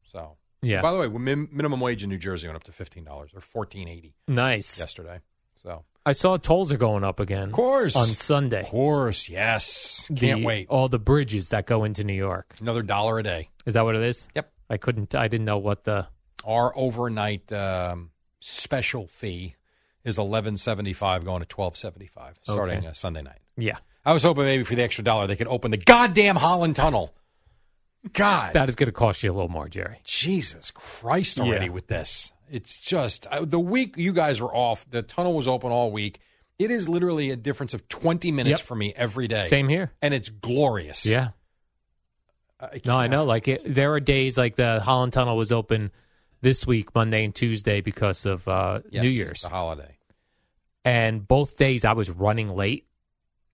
So, 0.04 0.36
Yeah. 0.62 0.80
By 0.82 0.90
the 0.92 0.98
way, 0.98 1.08
min- 1.08 1.48
minimum 1.52 1.78
wage 1.80 2.02
in 2.02 2.08
New 2.08 2.18
Jersey 2.18 2.46
went 2.48 2.56
up 2.56 2.64
to 2.64 2.72
fifteen 2.72 3.04
dollars 3.04 3.30
or 3.34 3.40
fourteen 3.40 3.86
eighty 3.88 4.14
nice. 4.26 4.78
yesterday. 4.78 5.20
So, 5.54 5.84
I 6.06 6.12
saw 6.12 6.36
tolls 6.36 6.72
are 6.72 6.76
going 6.78 7.04
up 7.04 7.20
again. 7.20 7.48
of 7.48 7.52
course, 7.52 7.94
On 7.94 8.06
Sunday. 8.14 8.62
Of 8.62 8.68
course, 8.68 9.28
yes. 9.28 10.04
Can't 10.16 10.40
The- 10.40 10.46
wait. 10.46 10.68
All 10.68 10.88
the 10.88 10.98
bridges 10.98 11.50
that 11.50 11.66
go 11.66 11.84
into 11.84 12.02
New 12.04 12.14
York. 12.14 12.54
Another 12.60 12.82
dollar 12.82 13.18
a 13.18 13.22
day. 13.22 13.50
Is 13.66 13.74
that 13.74 13.84
what 13.84 13.94
it 13.94 14.02
is? 14.02 14.26
Yep. 14.34 14.50
I 14.70 14.76
couldn't 14.78 15.14
I 15.14 15.28
didn't 15.28 15.44
know 15.46 15.58
what 15.58 15.84
the 15.84 16.06
Our 16.44 16.72
overnight 16.76 17.52
um, 17.52 18.10
special 18.40 19.06
fee 19.06 19.54
is 20.04 20.16
eleven 20.18 20.56
seventy 20.56 20.92
five, 20.92 21.24
going 21.24 21.40
to 21.40 21.46
twelve 21.46 21.76
seventy 21.76 22.06
five 22.06 22.38
starting 22.42 22.78
Okay. 22.78 22.90
Sunday 22.94 23.22
night. 23.22 23.40
Yeah. 23.56 23.78
I 24.04 24.12
was 24.12 24.22
hoping 24.22 24.44
maybe 24.44 24.64
for 24.64 24.74
the 24.74 24.82
extra 24.82 25.04
dollar 25.04 25.26
they 25.26 25.36
could 25.36 25.48
open 25.48 25.70
the 25.70 25.76
goddamn 25.76 26.36
Holland 26.36 26.76
Tunnel. 26.76 27.14
God, 28.12 28.54
That 28.54 28.68
is 28.68 28.74
going 28.76 28.86
to 28.86 28.92
cost 28.92 29.22
you 29.22 29.30
a 29.30 29.34
little 29.34 29.48
more, 29.50 29.68
Jerry. 29.68 29.98
Jesus 30.04 30.70
Christ 30.70 31.40
already 31.40 31.66
Yeah. 31.66 31.72
with 31.72 31.88
this. 31.88 32.32
It's 32.50 32.78
just 32.78 33.26
uh, 33.26 33.44
the 33.44 33.60
week 33.60 33.96
you 33.96 34.12
guys 34.12 34.40
were 34.40 34.54
off. 34.54 34.88
The 34.88 35.02
tunnel 35.02 35.34
was 35.34 35.46
open 35.46 35.70
all 35.70 35.90
week. 35.90 36.20
It 36.58 36.70
is 36.70 36.88
literally 36.88 37.30
a 37.30 37.36
difference 37.36 37.74
of 37.74 37.86
twenty 37.88 38.32
minutes 38.32 38.60
Yep. 38.60 38.66
for 38.66 38.74
me 38.74 38.94
every 38.96 39.28
day. 39.28 39.46
Same 39.46 39.68
here. 39.68 39.92
and 40.00 40.14
it's 40.14 40.28
glorious. 40.30 41.04
Yeah. 41.04 41.30
I 42.58 42.80
No, 42.84 42.96
I 42.96 43.06
know. 43.06 43.24
Like 43.24 43.46
it, 43.48 43.62
there 43.66 43.92
are 43.92 44.00
days 44.00 44.36
like 44.38 44.56
the 44.56 44.80
Holland 44.80 45.12
Tunnel 45.12 45.36
was 45.36 45.52
open 45.52 45.90
this 46.40 46.66
week, 46.66 46.94
Monday 46.94 47.24
and 47.24 47.34
Tuesday, 47.34 47.80
because 47.82 48.24
of 48.24 48.48
uh, 48.48 48.80
Yes, 48.90 49.02
New 49.02 49.08
Year's, 49.10 49.42
the 49.42 49.48
holiday. 49.50 49.98
and 50.84 51.26
both 51.28 51.56
days 51.58 51.84
I 51.84 51.92
was 51.92 52.08
running 52.10 52.48
late, 52.48 52.86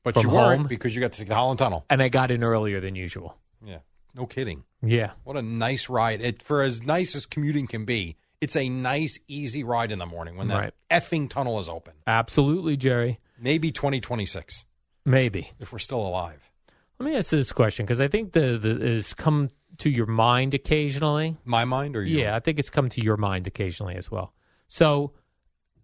But 0.05 0.23
you 0.23 0.29
weren't 0.29 0.59
home? 0.61 0.67
because 0.69 0.95
you 0.95 1.01
got 1.01 1.11
to 1.13 1.19
take 1.19 1.29
the 1.29 1.35
Holland 1.35 1.59
Tunnel. 1.59 1.85
and 1.91 2.01
I 2.03 2.09
got 2.09 2.31
in 2.31 2.45
earlier 2.45 2.79
than 2.81 2.95
usual. 2.95 3.37
Yeah, 3.65 3.79
no 4.15 4.27
kidding. 4.27 4.63
Yeah, 4.83 5.13
What 5.25 5.37
a 5.37 5.43
nice 5.43 5.89
ride! 5.89 6.21
It 6.21 6.43
for 6.43 6.63
as 6.63 6.83
nice 6.83 7.17
as 7.17 7.25
commuting 7.27 7.67
can 7.67 7.85
be. 7.85 8.17
It's 8.41 8.55
a 8.57 8.69
nice, 8.69 9.19
easy 9.27 9.65
ride 9.65 9.91
in 9.91 9.99
the 9.99 10.05
morning 10.07 10.37
when 10.37 10.49
that 10.49 10.59
Right. 10.61 10.75
effing 10.91 11.31
tunnel 11.31 11.59
is 11.59 11.69
open. 11.69 11.95
absolutely, 12.07 12.77
Jerry. 12.77 13.19
Maybe 13.41 13.73
twenty 13.73 14.01
twenty 14.01 14.27
six 14.27 14.65
Maybe. 15.07 15.51
if 15.59 15.73
we're 15.73 15.79
still 15.79 16.07
alive. 16.07 16.51
Let 16.99 17.11
me 17.11 17.17
ask 17.17 17.33
you 17.33 17.39
this 17.39 17.51
question 17.53 17.87
because 17.87 18.01
I 18.01 18.07
think 18.09 18.33
the, 18.33 18.57
the 18.59 18.71
it 18.77 18.93
has 18.95 19.15
come 19.15 19.49
to 19.79 19.91
your 19.91 20.07
mind 20.07 20.53
occasionally. 20.55 21.37
My 21.45 21.65
mind 21.65 21.97
or 21.97 22.05
you? 22.05 22.21
Yeah, 22.21 22.37
I 22.37 22.41
think 22.41 22.59
it's 22.61 22.71
come 22.71 22.89
to 22.91 23.01
your 23.03 23.17
mind 23.17 23.47
occasionally 23.49 23.97
as 23.97 24.11
well. 24.11 24.33
So 24.69 25.13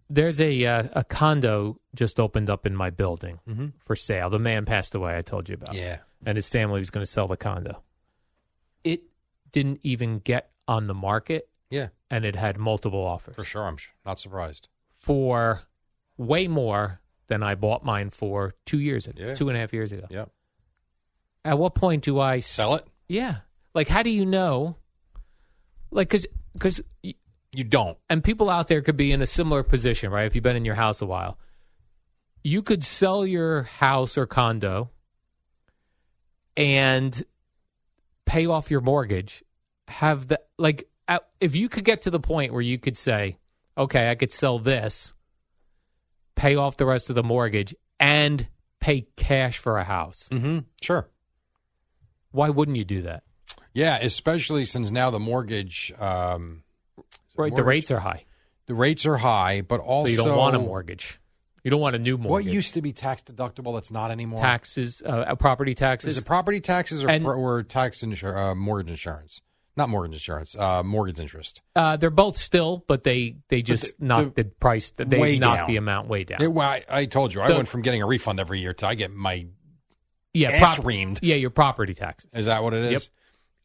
there's 0.09 0.39
a 0.39 0.63
uh, 0.65 0.83
a 0.93 1.03
condo 1.03 1.80
just 1.95 2.19
opened 2.19 2.49
up 2.49 2.65
in 2.65 2.75
my 2.75 2.89
building 2.89 3.39
Mm-hmm. 3.47 3.67
for 3.79 3.95
sale. 3.95 4.29
The 4.29 4.39
man 4.39 4.65
passed 4.65 4.95
away. 4.95 5.17
I 5.17 5.21
told 5.21 5.49
you 5.49 5.55
about. 5.55 5.73
Yeah. 5.75 5.99
and 6.25 6.35
his 6.37 6.47
family 6.49 6.79
was 6.79 6.89
going 6.89 7.05
to 7.05 7.11
sell 7.11 7.27
the 7.27 7.37
condo. 7.37 7.81
It 8.83 9.03
didn't 9.51 9.79
even 9.83 10.19
get 10.19 10.49
on 10.67 10.87
the 10.87 10.93
market, 10.93 11.49
Yeah, 11.69 11.89
and 12.09 12.23
it 12.25 12.35
had 12.35 12.57
multiple 12.57 13.03
offers 13.05 13.35
for 13.35 13.43
sure. 13.43 13.63
I'm 13.67 13.77
not 14.05 14.19
surprised. 14.19 14.67
for 14.95 15.63
way 16.17 16.47
more 16.47 16.99
than 17.27 17.41
I 17.43 17.55
bought 17.55 17.83
mine 17.83 18.09
for 18.11 18.53
two 18.65 18.79
years 18.79 19.07
ago, 19.07 19.23
Yeah. 19.27 19.33
two 19.35 19.49
and 19.49 19.57
a 19.57 19.59
half 19.59 19.73
years 19.73 19.91
ago. 19.91 20.05
Yeah. 20.09 20.25
At 21.43 21.57
what 21.57 21.73
point 21.75 22.03
do 22.03 22.19
I 22.19 22.39
Sell 22.39 22.75
it? 22.75 22.85
Yeah, 23.09 23.37
like 23.73 23.87
how 23.87 24.03
do 24.03 24.09
you 24.11 24.25
know? 24.25 24.77
Like, 25.89 26.07
because 26.09 26.27
because 26.53 26.81
You 27.01 27.63
don't. 27.63 27.97
and 28.09 28.23
people 28.23 28.49
out 28.49 28.67
there 28.67 28.81
could 28.81 28.95
be 28.97 29.11
in 29.11 29.21
a 29.21 29.25
similar 29.27 29.63
position, 29.63 30.11
right? 30.11 30.25
If 30.25 30.35
you've 30.35 30.43
been 30.43 30.55
in 30.55 30.65
your 30.65 30.75
house 30.75 31.01
a 31.01 31.05
while, 31.05 31.37
you 32.43 32.61
could 32.61 32.83
sell 32.83 33.25
your 33.25 33.63
house 33.63 34.17
or 34.17 34.25
condo 34.25 34.89
and 36.57 37.23
pay 38.25 38.45
off 38.45 38.71
your 38.71 38.81
mortgage. 38.81 39.43
Have 39.87 40.27
the 40.27 40.39
like, 40.57 40.89
if 41.39 41.55
you 41.55 41.69
could 41.69 41.83
get 41.83 42.03
to 42.03 42.11
the 42.11 42.19
point 42.19 42.53
where 42.53 42.61
you 42.61 42.77
could 42.77 42.97
say, 42.97 43.37
okay, 43.77 44.09
I 44.09 44.15
could 44.15 44.31
sell 44.31 44.59
this, 44.59 45.13
pay 46.35 46.55
off 46.55 46.77
the 46.77 46.85
rest 46.85 47.09
of 47.09 47.15
the 47.15 47.23
mortgage, 47.23 47.75
and 47.99 48.47
pay 48.79 49.07
cash 49.15 49.57
for 49.57 49.77
a 49.77 49.83
house. 49.83 50.29
Mm-hmm. 50.31 50.59
Sure. 50.81 51.07
Why 52.31 52.49
wouldn't 52.49 52.77
you 52.77 52.85
do 52.85 53.01
that? 53.03 53.23
Yeah, 53.73 53.97
especially 53.97 54.65
since 54.65 54.91
now 54.91 55.11
the 55.11 55.19
mortgage, 55.19 55.93
um, 55.99 56.63
Right, 57.37 57.55
the 57.55 57.63
rates 57.63 57.91
are 57.91 57.99
high, 57.99 58.25
the 58.65 58.73
rates 58.73 59.05
are 59.05 59.17
high, 59.17 59.61
but 59.61 59.79
also 59.79 60.05
so 60.05 60.11
you 60.11 60.17
don't 60.17 60.37
want 60.37 60.55
a 60.55 60.59
mortgage. 60.59 61.19
You 61.63 61.71
don't 61.71 61.81
want 61.81 61.95
a 61.95 61.99
new 61.99 62.17
mortgage. 62.17 62.47
What 62.47 62.53
used 62.53 62.73
to 62.73 62.81
be 62.81 62.91
tax 62.91 63.21
deductible 63.23 63.75
that's 63.75 63.91
not 63.91 64.09
anymore? 64.11 64.39
taxes, 64.39 65.01
uh, 65.05 65.35
property 65.35 65.75
taxes. 65.75 66.15
Is 66.15 66.17
it 66.17 66.25
property 66.25 66.59
taxes 66.59 67.03
or, 67.03 67.09
And- 67.09 67.25
or 67.25 67.61
tax 67.63 68.01
insur- 68.03 68.35
uh, 68.35 68.55
mortgage 68.55 68.89
insurance? 68.91 69.41
Not 69.77 69.87
mortgage 69.89 70.15
insurance, 70.15 70.55
uh, 70.57 70.83
mortgage 70.83 71.19
interest. 71.19 71.61
Uh, 71.75 71.95
they're 71.95 72.09
both 72.09 72.35
still, 72.37 72.83
but 72.87 73.03
they 73.03 73.37
they 73.47 73.61
just 73.61 73.97
the- 73.99 74.05
knocked 74.05 74.35
the, 74.35 74.43
price. 74.45 74.91
They 74.97 75.39
knocked 75.39 75.59
down. 75.59 75.67
the 75.67 75.77
amount 75.77 76.07
way 76.09 76.23
down. 76.25 76.41
It- 76.41 76.51
well, 76.51 76.67
I, 76.67 76.83
I 76.89 77.05
told 77.05 77.33
you, 77.33 77.39
I 77.41 77.49
went 77.51 77.67
from 77.69 77.81
getting 77.81 78.01
a 78.01 78.05
refund 78.05 78.39
every 78.41 78.59
year 78.59 78.73
to 78.73 78.87
I 78.87 78.95
get 78.95 79.11
my. 79.13 79.45
yeah, 80.33 80.59
prop- 80.59 80.79
reamed. 80.85 81.19
Yeah, 81.21 81.35
your 81.35 81.51
property 81.51 81.93
taxes. 81.93 82.33
Is 82.35 82.47
that 82.47 82.63
what 82.63 82.73
it 82.73 82.91
is? 82.91 83.09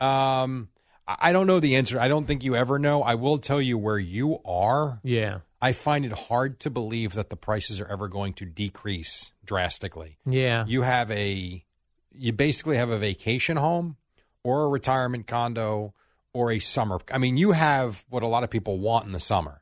Um, 0.01 0.69
I 1.09 1.17
I 1.21 1.33
don't 1.33 1.47
know 1.47 1.59
the 1.61 1.77
answer. 1.77 1.99
I 1.99 2.09
don't 2.09 2.27
think 2.27 2.45
you 2.45 2.55
ever 2.57 2.79
know. 2.79 3.03
I 3.03 3.15
will 3.17 3.39
tell 3.39 3.61
you 3.61 3.77
where 3.79 3.99
you 3.99 4.39
are. 4.45 5.01
yeah, 5.03 5.39
I 5.67 5.73
find 5.73 6.05
it 6.05 6.13
hard 6.13 6.61
to 6.61 6.71
believe 6.71 7.15
that 7.15 7.29
the 7.29 7.37
prices 7.37 7.81
are 7.81 7.89
ever 7.89 8.07
going 8.07 8.35
to 8.35 8.45
decrease 8.45 9.33
drastically. 9.45 10.17
yeah, 10.25 10.65
You 10.69 10.83
have 10.83 11.11
a, 11.11 11.65
you 12.13 12.33
basically 12.33 12.77
have 12.77 12.91
a 12.91 12.99
vacation 12.99 13.57
home 13.57 13.97
or 14.45 14.63
a 14.63 14.69
retirement 14.69 15.27
condo 15.27 15.93
or 16.33 16.53
a 16.53 16.61
summer. 16.61 17.01
I 17.13 17.19
mean, 17.19 17.37
you 17.37 17.51
have 17.51 18.05
what 18.09 18.23
a 18.23 18.29
lot 18.29 18.45
of 18.45 18.51
people 18.51 18.79
want 18.79 19.07
in 19.07 19.13
the 19.13 19.19
summer. 19.19 19.61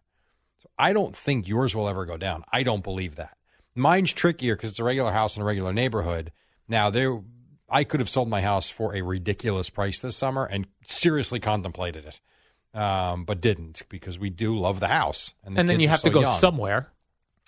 So 0.59 0.69
I 0.79 0.93
don't 0.93 1.17
think 1.17 1.49
yours 1.49 1.75
will 1.75 1.89
ever 1.89 2.05
go 2.05 2.19
down. 2.19 2.45
I 2.53 2.65
don't 2.65 2.85
believe 2.85 3.17
that. 3.17 3.35
Mine's 3.75 4.13
trickier 4.13 4.57
because 4.57 4.71
it's 4.73 4.79
a 4.81 4.85
regular 4.85 5.11
house 5.11 5.37
in 5.37 5.43
a 5.43 5.47
regular 5.47 5.73
neighborhood. 5.73 6.33
Now 6.69 6.91
there, 6.91 7.19
I 7.67 7.85
could 7.85 8.01
have 8.01 8.11
sold 8.11 8.29
my 8.29 8.43
house 8.43 8.69
for 8.69 8.95
a 8.95 9.01
ridiculous 9.01 9.71
price 9.71 10.01
this 10.01 10.17
summer 10.17 10.45
and 10.45 10.67
seriously 10.85 11.41
contemplated 11.41 12.05
it, 12.05 12.21
um, 12.75 13.25
but 13.25 13.41
didn't 13.41 13.85
because 13.89 14.19
we 14.19 14.31
do 14.31 14.57
love 14.59 14.81
the 14.81 14.89
house. 14.89 15.35
the 15.45 15.59
and 15.61 15.69
then 15.69 15.81
you 15.81 15.89
have 15.89 16.03
to 16.03 16.11
go 16.11 16.21
young. 16.21 16.41
somewhere, 16.41 16.93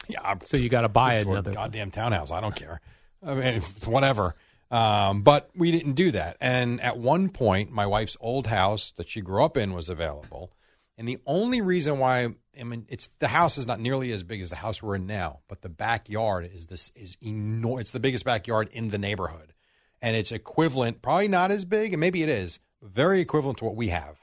Yeah, 0.08 0.20
I'm- 0.22 0.40
so 0.44 0.56
you 0.56 0.68
got 0.68 0.82
to 0.82 0.88
buy 0.88 1.14
another. 1.14 1.52
goddamn 1.52 1.90
townhouse. 1.90 2.30
I 2.30 2.40
don't 2.40 2.54
care. 2.54 2.80
I 3.24 3.34
mean, 3.34 3.60
whatever. 3.84 4.34
Um, 4.70 5.22
but 5.22 5.50
we 5.54 5.70
didn't 5.70 5.92
do 5.94 6.10
that. 6.12 6.36
And 6.40 6.80
at 6.80 6.98
one 6.98 7.28
point, 7.28 7.70
my 7.70 7.86
wife's 7.86 8.16
old 8.20 8.46
house 8.46 8.92
that 8.96 9.08
she 9.08 9.20
grew 9.20 9.44
up 9.44 9.56
in 9.56 9.74
was 9.74 9.88
available. 9.88 10.52
And 10.98 11.06
the 11.06 11.18
only 11.26 11.60
reason 11.60 11.98
why 11.98 12.34
I 12.58 12.64
mean, 12.64 12.86
it's 12.88 13.08
the 13.18 13.28
house 13.28 13.58
is 13.58 13.66
not 13.66 13.80
nearly 13.80 14.12
as 14.12 14.22
big 14.22 14.40
as 14.40 14.50
the 14.50 14.56
house 14.56 14.82
we're 14.82 14.96
in 14.96 15.06
now, 15.06 15.40
but 15.48 15.60
the 15.62 15.68
backyard 15.68 16.50
is 16.52 16.66
this 16.66 16.90
is 16.94 17.16
enormous. 17.22 17.82
It's 17.82 17.90
the 17.92 18.00
biggest 18.00 18.24
backyard 18.24 18.68
in 18.72 18.88
the 18.88 18.98
neighborhood, 18.98 19.52
and 20.00 20.16
it's 20.16 20.32
equivalent, 20.32 21.02
probably 21.02 21.28
not 21.28 21.50
as 21.50 21.64
big, 21.64 21.92
and 21.92 22.00
maybe 22.00 22.22
it 22.22 22.28
is, 22.28 22.58
very 22.82 23.20
equivalent 23.20 23.58
to 23.58 23.64
what 23.66 23.76
we 23.76 23.88
have. 23.88 24.16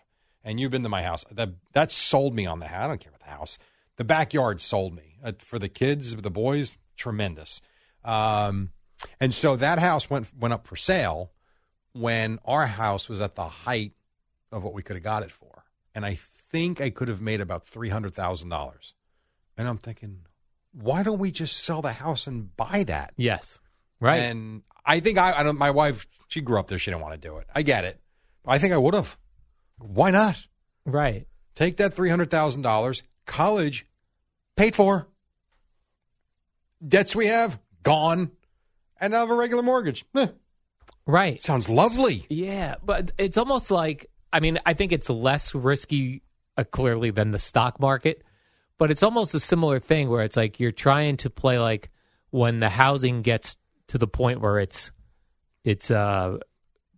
And 0.43 0.59
you've 0.59 0.71
been 0.71 0.83
to 0.83 0.89
my 0.89 1.03
house. 1.03 1.23
That 1.31 1.49
that 1.71 1.91
sold 1.91 2.35
me 2.35 2.45
on 2.45 2.59
the 2.59 2.67
house. 2.67 2.83
I 2.83 2.87
don't 2.87 2.99
care 2.99 3.11
about 3.11 3.21
the 3.21 3.35
house. 3.35 3.57
The 3.95 4.03
backyard 4.03 4.59
sold 4.59 4.95
me 4.95 5.17
uh, 5.23 5.33
for 5.39 5.59
the 5.59 5.69
kids, 5.69 6.15
the 6.15 6.29
boys. 6.29 6.77
Tremendous. 6.97 7.61
Um, 8.03 8.71
and 9.19 9.33
so 9.33 9.55
that 9.55 9.79
house 9.79 10.09
went 10.09 10.31
went 10.37 10.53
up 10.53 10.67
for 10.67 10.75
sale 10.75 11.31
when 11.93 12.39
our 12.45 12.67
house 12.67 13.07
was 13.07 13.21
at 13.21 13.35
the 13.35 13.45
height 13.45 13.93
of 14.51 14.63
what 14.63 14.73
we 14.73 14.83
could 14.83 14.95
have 14.95 15.03
got 15.03 15.23
it 15.23 15.31
for, 15.31 15.63
and 15.95 16.05
I 16.05 16.15
think 16.51 16.81
I 16.81 16.89
could 16.89 17.07
have 17.07 17.21
made 17.21 17.41
about 17.41 17.65
three 17.65 17.89
hundred 17.89 18.13
thousand 18.13 18.49
dollars. 18.49 18.93
And 19.57 19.67
I'm 19.67 19.77
thinking, 19.77 20.25
why 20.71 21.03
don't 21.03 21.19
we 21.19 21.31
just 21.31 21.57
sell 21.63 21.81
the 21.81 21.93
house 21.93 22.27
and 22.27 22.55
buy 22.55 22.83
that? 22.85 23.13
Yes, 23.17 23.59
right. 23.99 24.17
And 24.17 24.63
I 24.85 24.99
think 24.99 25.17
I, 25.17 25.39
I 25.39 25.43
don't, 25.43 25.57
my 25.57 25.71
wife, 25.71 26.07
she 26.27 26.41
grew 26.41 26.59
up 26.59 26.67
there. 26.67 26.77
She 26.77 26.91
didn't 26.91 27.03
want 27.03 27.19
to 27.19 27.27
do 27.27 27.37
it. 27.37 27.47
I 27.55 27.61
get 27.61 27.85
it. 27.85 27.99
I 28.45 28.57
think 28.57 28.73
I 28.73 28.77
would 28.77 28.93
have. 28.93 29.17
Why 29.83 30.11
not? 30.11 30.45
right. 30.85 31.27
Take 31.55 31.77
that 31.77 31.95
$300,000, 31.95 33.01
college 33.27 33.85
paid 34.55 34.75
for, 34.75 35.07
debts 36.85 37.15
we 37.15 37.27
have 37.27 37.59
gone, 37.83 38.31
and 38.99 39.11
now 39.11 39.19
have 39.19 39.29
a 39.29 39.35
regular 39.35 39.61
mortgage. 39.63 40.03
Eh, 40.15 40.27
Right. 41.05 41.41
sounds 41.43 41.69
lovely. 41.69 42.25
Yeah, 42.29 42.75
but 42.83 43.11
it's 43.17 43.37
almost 43.37 43.69
like 43.71 44.09
I 44.31 44.39
mean, 44.39 44.57
I 44.65 44.73
think 44.73 44.91
it's 44.93 45.09
less 45.11 45.53
risky 45.53 46.23
uh, 46.57 46.63
clearly 46.63 47.11
than 47.11 47.29
the 47.31 47.37
stock 47.39 47.79
market, 47.79 48.23
but 48.79 48.89
it's 48.89 49.03
almost 49.03 49.35
a 49.35 49.39
similar 49.39 49.79
thing 49.79 50.09
where 50.09 50.23
it's 50.23 50.35
like 50.35 50.59
you're 50.59 50.71
trying 50.71 51.17
to 51.17 51.29
play 51.29 51.59
like 51.59 51.91
when 52.31 52.59
the 52.59 52.69
housing 52.69 53.21
gets 53.21 53.57
to 53.89 53.99
the 53.99 54.07
point 54.07 54.41
where 54.41 54.57
it's 54.57 54.91
it's 55.63 55.91
uh 55.91 56.37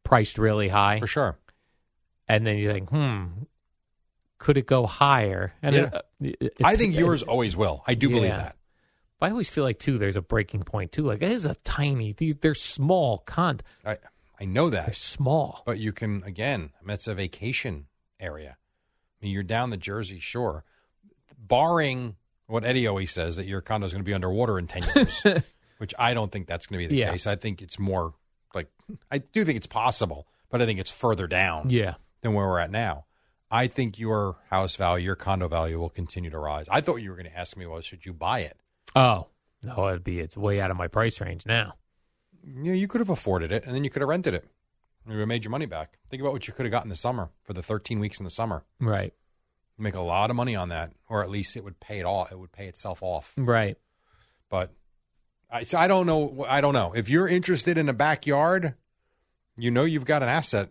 priced 0.04 0.38
really 0.38 0.70
high 0.70 1.00
For 1.02 1.08
sure. 1.08 1.38
And 2.28 2.46
then 2.46 2.58
you 2.58 2.72
think, 2.72 2.90
"Hmm, 2.90 3.26
could 4.38 4.58
it 4.58 4.66
go 4.68 4.86
higher?" 4.86 5.54
And 5.62 5.76
Yeah. 5.76 5.82
it, 5.86 5.94
uh, 5.94 6.02
it- 6.42 6.54
I 6.64 6.76
think 6.76 6.96
yours 6.96 7.24
always 7.24 7.56
will. 7.56 7.84
I 7.88 7.94
do 7.96 8.10
believe 8.10 8.26
Yeah. 8.26 8.38
that. 8.38 8.56
I 9.22 9.30
always 9.32 9.50
feel 9.50 9.64
like 9.64 9.80
too. 9.80 9.98
There's 9.98 10.16
a 10.18 10.22
breaking 10.22 10.64
point 10.64 10.92
too. 10.92 11.04
Like 11.04 11.22
it 11.24 11.32
is 11.32 11.46
a 11.46 11.56
tiny. 11.64 12.14
These 12.14 12.36
they're 12.36 12.54
small. 12.54 13.20
Con. 13.20 13.60
I, 13.84 13.98
I 14.40 14.46
know 14.46 14.70
They're 14.70 14.84
that. 14.84 14.96
small. 14.96 15.64
But 15.66 15.80
you 15.80 15.92
can, 15.94 16.22
again, 16.24 16.72
I 16.80 16.86
mean, 16.86 16.94
it's 16.94 17.08
a 17.08 17.16
vacation 17.16 17.88
area. 18.20 18.58
I 18.60 19.26
mean, 19.26 19.32
you're 19.34 19.42
down 19.44 19.70
the 19.72 19.78
Jersey 19.78 20.20
Shore. 20.20 20.64
Barring 21.38 22.16
what 22.48 22.64
Eddie 22.64 22.86
always 22.88 23.12
says, 23.12 23.38
that 23.38 23.48
your 23.48 23.62
condo 23.62 23.86
is 23.88 23.94
going 23.94 24.04
to 24.04 24.08
be 24.08 24.14
underwater 24.14 24.60
in 24.60 24.68
10 24.68 24.84
years, 24.96 25.24
which 25.80 25.94
I 25.98 26.14
don't 26.14 26.32
think 26.32 26.46
that's 26.48 26.68
going 26.68 26.80
to 26.82 26.88
be 26.88 26.94
the 26.94 27.00
Yeah. 27.00 27.12
case. 27.12 27.26
I 27.26 27.36
think 27.36 27.62
it's 27.62 27.80
more 27.80 28.14
like, 28.54 28.68
I 29.10 29.20
do 29.20 29.44
think 29.44 29.58
it's 29.58 29.66
possible, 29.68 30.28
but 30.50 30.62
I 30.62 30.66
think 30.66 30.80
it's 30.80 30.92
further 30.92 31.26
down 31.28 31.70
Yeah. 31.72 31.96
Than 32.22 32.34
where 32.34 32.48
we're 32.48 32.60
at 32.60 32.72
now. 32.72 33.06
I 33.52 33.68
think 33.68 34.00
your 34.00 34.38
house 34.50 34.76
value, 34.76 35.06
your 35.06 35.16
condo 35.16 35.48
value 35.48 35.80
will 35.80 35.90
continue 35.90 36.30
to 36.30 36.40
rise. 36.40 36.68
I 36.70 36.82
thought 36.82 36.98
you 36.98 37.12
were 37.12 37.16
going 37.16 37.30
to 37.30 37.38
ask 37.38 37.56
me 37.56 37.66
was, 37.66 37.86
should 37.86 38.06
you 38.06 38.14
buy 38.14 38.40
it? 38.40 38.58
Oh 38.96 39.28
no, 39.64 39.88
it'd 39.88 40.04
be 40.04 40.20
it's 40.20 40.38
way 40.38 40.60
out 40.60 40.72
of 40.72 40.78
my 40.78 40.88
price 40.88 41.20
range 41.22 41.46
now. 41.46 41.76
Yeah, 42.44 42.74
you 42.74 42.88
could 42.88 43.02
have 43.02 43.10
afforded 43.10 43.52
it, 43.52 43.66
and 43.66 43.74
then 43.76 43.84
you 43.84 43.90
could 43.90 44.02
have 44.02 44.10
rented 44.10 44.34
it. 44.34 44.46
You 45.06 45.14
would 45.14 45.20
have 45.20 45.28
made 45.28 45.44
your 45.44 45.52
money 45.52 45.66
back. 45.66 45.98
Think 46.10 46.22
about 46.22 46.34
what 46.34 46.48
you 46.48 46.54
could 46.54 46.66
have 46.66 46.72
got 46.72 46.84
in 46.84 46.90
the 46.90 46.96
summer 46.96 47.30
for 47.44 47.54
the 47.54 47.62
13 47.62 48.00
weeks 48.00 48.20
in 48.20 48.24
the 48.24 48.30
summer. 48.32 48.64
Right. 48.80 49.14
You 49.78 49.84
make 49.84 49.96
a 49.96 50.02
lot 50.02 50.30
of 50.30 50.36
money 50.36 50.56
on 50.56 50.70
that, 50.70 50.94
or 51.10 51.24
at 51.24 51.30
least 51.30 51.58
it 51.58 51.64
would 51.64 51.80
pay 51.80 52.00
it 52.00 52.06
all. 52.06 52.28
It 52.32 52.40
would 52.40 52.52
pay 52.52 52.68
itself 52.68 53.04
off. 53.04 53.34
Right. 53.38 53.78
But 54.50 54.72
I, 55.52 55.64
so 55.64 55.78
I 55.78 55.88
don't 55.88 56.06
know. 56.06 56.46
I 56.48 56.62
don't 56.62 56.74
know 56.74 56.94
if 56.96 57.10
you're 57.10 57.28
interested 57.28 57.78
in 57.78 57.90
a 57.90 57.94
backyard. 57.94 58.76
You 59.58 59.72
know, 59.72 59.84
you've 59.84 60.06
got 60.06 60.24
an 60.24 60.30
asset. 60.30 60.70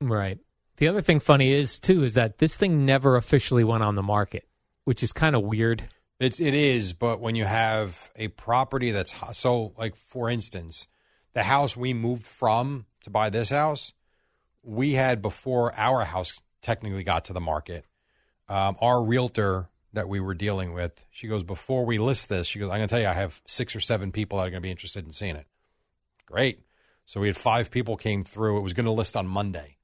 Right. 0.00 0.38
The 0.78 0.86
other 0.86 1.00
thing 1.00 1.18
funny 1.18 1.50
is 1.50 1.78
too 1.80 2.04
is 2.04 2.14
that 2.14 2.38
this 2.38 2.56
thing 2.56 2.86
never 2.86 3.16
officially 3.16 3.64
went 3.64 3.82
on 3.82 3.96
the 3.96 4.02
market, 4.02 4.48
which 4.84 5.02
is 5.02 5.12
kind 5.12 5.34
of 5.34 5.42
weird. 5.42 5.88
It's 6.20 6.40
it 6.40 6.54
is, 6.54 6.92
but 6.92 7.20
when 7.20 7.34
you 7.34 7.44
have 7.44 8.10
a 8.16 8.28
property 8.28 8.92
that's 8.92 9.12
so, 9.32 9.72
like 9.76 9.96
for 9.96 10.30
instance, 10.30 10.86
the 11.34 11.42
house 11.42 11.76
we 11.76 11.94
moved 11.94 12.26
from 12.26 12.86
to 13.02 13.10
buy 13.10 13.28
this 13.30 13.50
house, 13.50 13.92
we 14.62 14.92
had 14.92 15.20
before 15.20 15.72
our 15.76 16.04
house 16.04 16.40
technically 16.62 17.04
got 17.04 17.26
to 17.26 17.32
the 17.32 17.40
market. 17.40 17.84
Um, 18.48 18.76
our 18.80 19.02
realtor 19.02 19.68
that 19.94 20.08
we 20.08 20.20
were 20.20 20.34
dealing 20.34 20.74
with, 20.74 21.04
she 21.10 21.26
goes, 21.26 21.42
before 21.42 21.84
we 21.84 21.98
list 21.98 22.28
this, 22.28 22.46
she 22.46 22.58
goes, 22.58 22.68
I'm 22.68 22.78
going 22.78 22.88
to 22.88 22.92
tell 22.92 23.00
you, 23.00 23.08
I 23.08 23.14
have 23.14 23.40
six 23.46 23.74
or 23.74 23.80
seven 23.80 24.12
people 24.12 24.38
that 24.38 24.46
are 24.46 24.50
going 24.50 24.62
to 24.62 24.66
be 24.66 24.70
interested 24.70 25.04
in 25.04 25.12
seeing 25.12 25.36
it. 25.36 25.46
Great. 26.26 26.60
So 27.06 27.20
we 27.20 27.26
had 27.26 27.36
five 27.36 27.70
people 27.70 27.96
came 27.96 28.22
through. 28.22 28.58
It 28.58 28.62
was 28.62 28.74
going 28.74 28.86
to 28.86 28.92
list 28.92 29.16
on 29.16 29.26
Monday. 29.26 29.77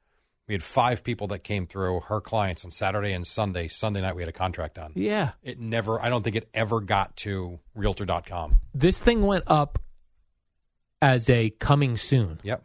We 0.46 0.54
had 0.54 0.62
five 0.62 1.02
people 1.02 1.26
that 1.28 1.38
came 1.38 1.66
through, 1.66 2.00
her 2.08 2.20
clients 2.20 2.64
on 2.64 2.70
Saturday 2.70 3.12
and 3.12 3.26
Sunday. 3.26 3.68
Sunday 3.68 4.02
night, 4.02 4.14
we 4.14 4.20
had 4.22 4.28
a 4.28 4.32
contract 4.32 4.74
done. 4.74 4.92
Yeah. 4.94 5.32
It 5.42 5.58
never, 5.58 6.02
I 6.02 6.10
don't 6.10 6.22
think 6.22 6.36
it 6.36 6.48
ever 6.52 6.80
got 6.80 7.16
to 7.18 7.60
realtor.com. 7.74 8.56
This 8.74 8.98
thing 8.98 9.22
went 9.22 9.44
up 9.46 9.78
as 11.00 11.30
a 11.30 11.50
coming 11.50 11.96
soon, 11.96 12.40
Yep. 12.42 12.62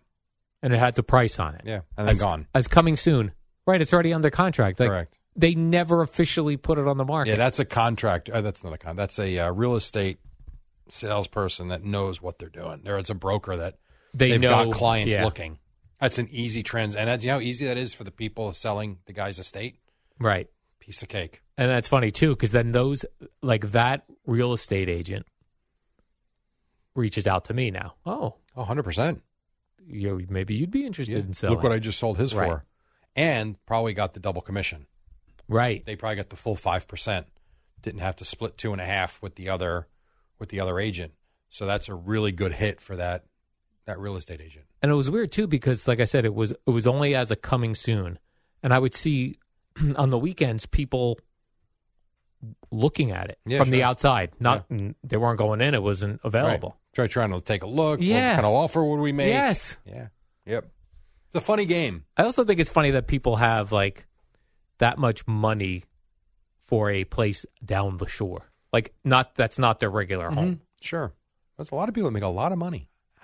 and 0.62 0.74
it 0.74 0.78
had 0.78 0.96
the 0.96 1.04
price 1.04 1.40
on 1.40 1.56
it. 1.56 1.62
Yeah. 1.64 1.82
And 1.98 2.08
then 2.08 2.10
as, 2.10 2.20
gone. 2.20 2.48
As 2.54 2.68
coming 2.68 2.98
soon. 2.98 3.32
Right. 3.66 3.80
It's 3.80 3.94
already 3.94 4.14
under 4.14 4.30
contract. 4.30 4.80
Like, 4.80 4.90
Correct. 4.90 5.18
They 5.36 5.56
never 5.56 6.02
officially 6.02 6.58
put 6.58 6.80
it 6.80 6.88
on 6.88 6.98
the 6.98 7.06
market. 7.06 7.32
Yeah, 7.32 7.38
that's 7.38 7.60
a 7.60 7.66
contract. 7.66 8.30
Uh, 8.30 8.42
that's 8.42 8.62
not 8.62 8.74
a 8.74 8.78
con. 8.78 8.98
That's 8.98 9.20
a 9.20 9.40
uh, 9.40 9.52
real 9.54 9.76
estate 9.76 10.20
salesperson 10.90 11.70
that 11.70 11.84
knows 11.84 12.22
what 12.22 12.40
they're 12.40 12.50
doing. 12.50 12.82
There, 12.84 12.98
it's 12.98 13.10
a 13.10 13.16
broker 13.16 13.56
that 13.56 13.76
they 14.14 14.32
they've 14.32 14.42
know 14.42 14.66
got 14.66 14.74
clients 14.74 15.14
yeah. 15.14 15.24
looking. 15.24 15.60
That's 16.00 16.18
an 16.18 16.27
easy 16.32 16.63
trans. 16.63 16.96
And 16.96 17.10
that's, 17.10 17.24
you 17.24 17.27
know 17.29 17.36
how 17.36 17.41
easy 17.41 17.65
that 17.65 17.77
is 17.77 17.94
for 17.94 18.03
the 18.03 18.12
people 18.12 18.53
selling 18.53 19.00
the 19.06 19.13
guy's 19.13 19.38
estate? 19.39 19.77
Right. 20.20 20.48
Piece 20.79 21.01
of 21.01 21.10
cake. 21.10 21.41
And 21.58 21.70
that's 21.70 21.88
funny 21.88 22.10
too, 22.12 22.32
because 22.36 22.51
then 22.51 22.72
those 22.72 23.03
like 23.41 23.72
that 23.72 24.06
real 24.25 24.53
estate 24.53 24.88
agent 24.89 25.25
reaches 26.96 27.27
out 27.27 27.46
to 27.46 27.53
me 27.53 27.72
now. 27.72 27.96
Oh, 28.06 28.36
Oh, 28.56 28.63
100%. 28.65 29.22
you 29.86 30.25
maybe 30.29 30.56
you'd 30.56 30.72
be 30.72 30.86
interested 30.86 31.15
Yeah. 31.15 31.22
in 31.24 31.34
selling. 31.34 31.56
Look 31.56 31.63
what 31.63 31.72
I 31.72 31.79
just 31.79 32.00
sold 32.00 32.18
his 32.18 32.34
Right. 32.34 32.50
for. 32.50 32.65
And 33.15 33.63
probably 33.65 33.94
got 33.94 34.13
the 34.13 34.20
double 34.20 34.41
commission. 34.41 34.86
right. 35.48 35.84
They 35.84 35.96
probably 35.96 36.15
got 36.18 36.29
the 36.29 36.36
full 36.36 36.56
5%. 36.56 37.25
Didn't 37.82 38.01
have 38.01 38.15
to 38.18 38.25
split 38.25 38.56
two 38.58 38.72
and 38.72 38.79
a 38.79 38.86
half 38.86 39.20
with 39.22 39.36
the 39.36 39.50
other 39.50 39.88
with 40.38 40.50
the 40.50 40.60
other 40.60 40.79
agent. 40.79 41.13
So 41.50 41.65
that's 41.65 41.89
a 41.89 41.96
really 41.96 42.32
good 42.32 42.53
hit 42.53 42.79
for 42.82 42.96
that 42.96 43.25
that 43.89 44.00
real 44.00 44.15
estate 44.15 44.41
agent. 44.41 44.65
And 44.81 44.91
it 44.91 44.96
was 44.96 45.10
weird 45.10 45.31
too 45.31 45.48
because, 45.48 45.88
like 45.88 46.00
I 46.00 46.05
said, 46.05 46.25
it 46.25 46.34
was 46.34 46.51
it 46.51 46.69
was 46.69 46.88
only 46.88 47.15
as 47.15 47.31
a 47.31 47.36
coming 47.36 47.75
soon, 47.75 48.19
and 48.63 48.74
I 48.74 48.79
would 48.79 48.93
see 48.93 49.38
on 49.96 50.10
the 50.10 50.17
weekends 50.17 50.65
people 50.65 51.19
looking 52.72 53.12
at 53.12 53.29
it 53.29 53.39
Yeah, 53.46 53.60
from 53.60 53.69
the 53.69 53.84
outside. 53.84 54.31
Not 54.39 54.65
they 55.03 55.17
weren't 55.17 55.38
going 55.38 55.62
in; 55.62 55.74
it 55.74 55.84
wasn't 55.84 56.22
available. 56.24 56.69
Right. 56.69 56.93
Try 56.93 57.08
trying 57.08 57.31
to 57.31 57.41
take 57.41 57.63
a 57.63 57.67
look. 57.67 58.00
Yeah. 58.01 58.29
What 58.29 58.36
kind 58.36 58.46
of 58.46 58.53
offer 58.53 58.84
would 58.84 59.00
we 59.00 59.12
make? 59.12 59.27
Yes. 59.27 59.77
Yeah. 59.86 60.08
Yep. 60.46 60.65
It's 61.27 61.36
a 61.36 61.41
funny 61.41 61.65
game. 61.65 62.05
I 62.17 62.24
also 62.24 62.43
think 62.43 62.60
it's 62.60 62.69
funny 62.69 62.91
that 62.91 63.05
people 63.05 63.36
have 63.36 63.72
like 63.72 64.08
that 64.79 64.98
much 64.98 65.27
money 65.27 65.84
for 66.58 66.89
a 66.89 67.03
place 67.03 67.46
down 67.63 67.98
the 67.98 68.08
shore. 68.08 68.41
Like, 68.74 68.93
not 69.03 69.36
that's 69.36 69.60
not 69.60 69.79
their 69.79 69.89
regular 69.91 70.27
mm-hmm. 70.27 70.38
home. 70.38 70.62
Sure. 70.81 71.13
There's 71.58 71.72
a 71.72 71.75
lot 71.75 71.89
of 71.89 71.96
people 71.96 72.10
that 72.10 72.13
make 72.13 72.24
a 72.24 72.27
lot 72.27 72.51
of 72.51 72.58
money. 72.58 72.89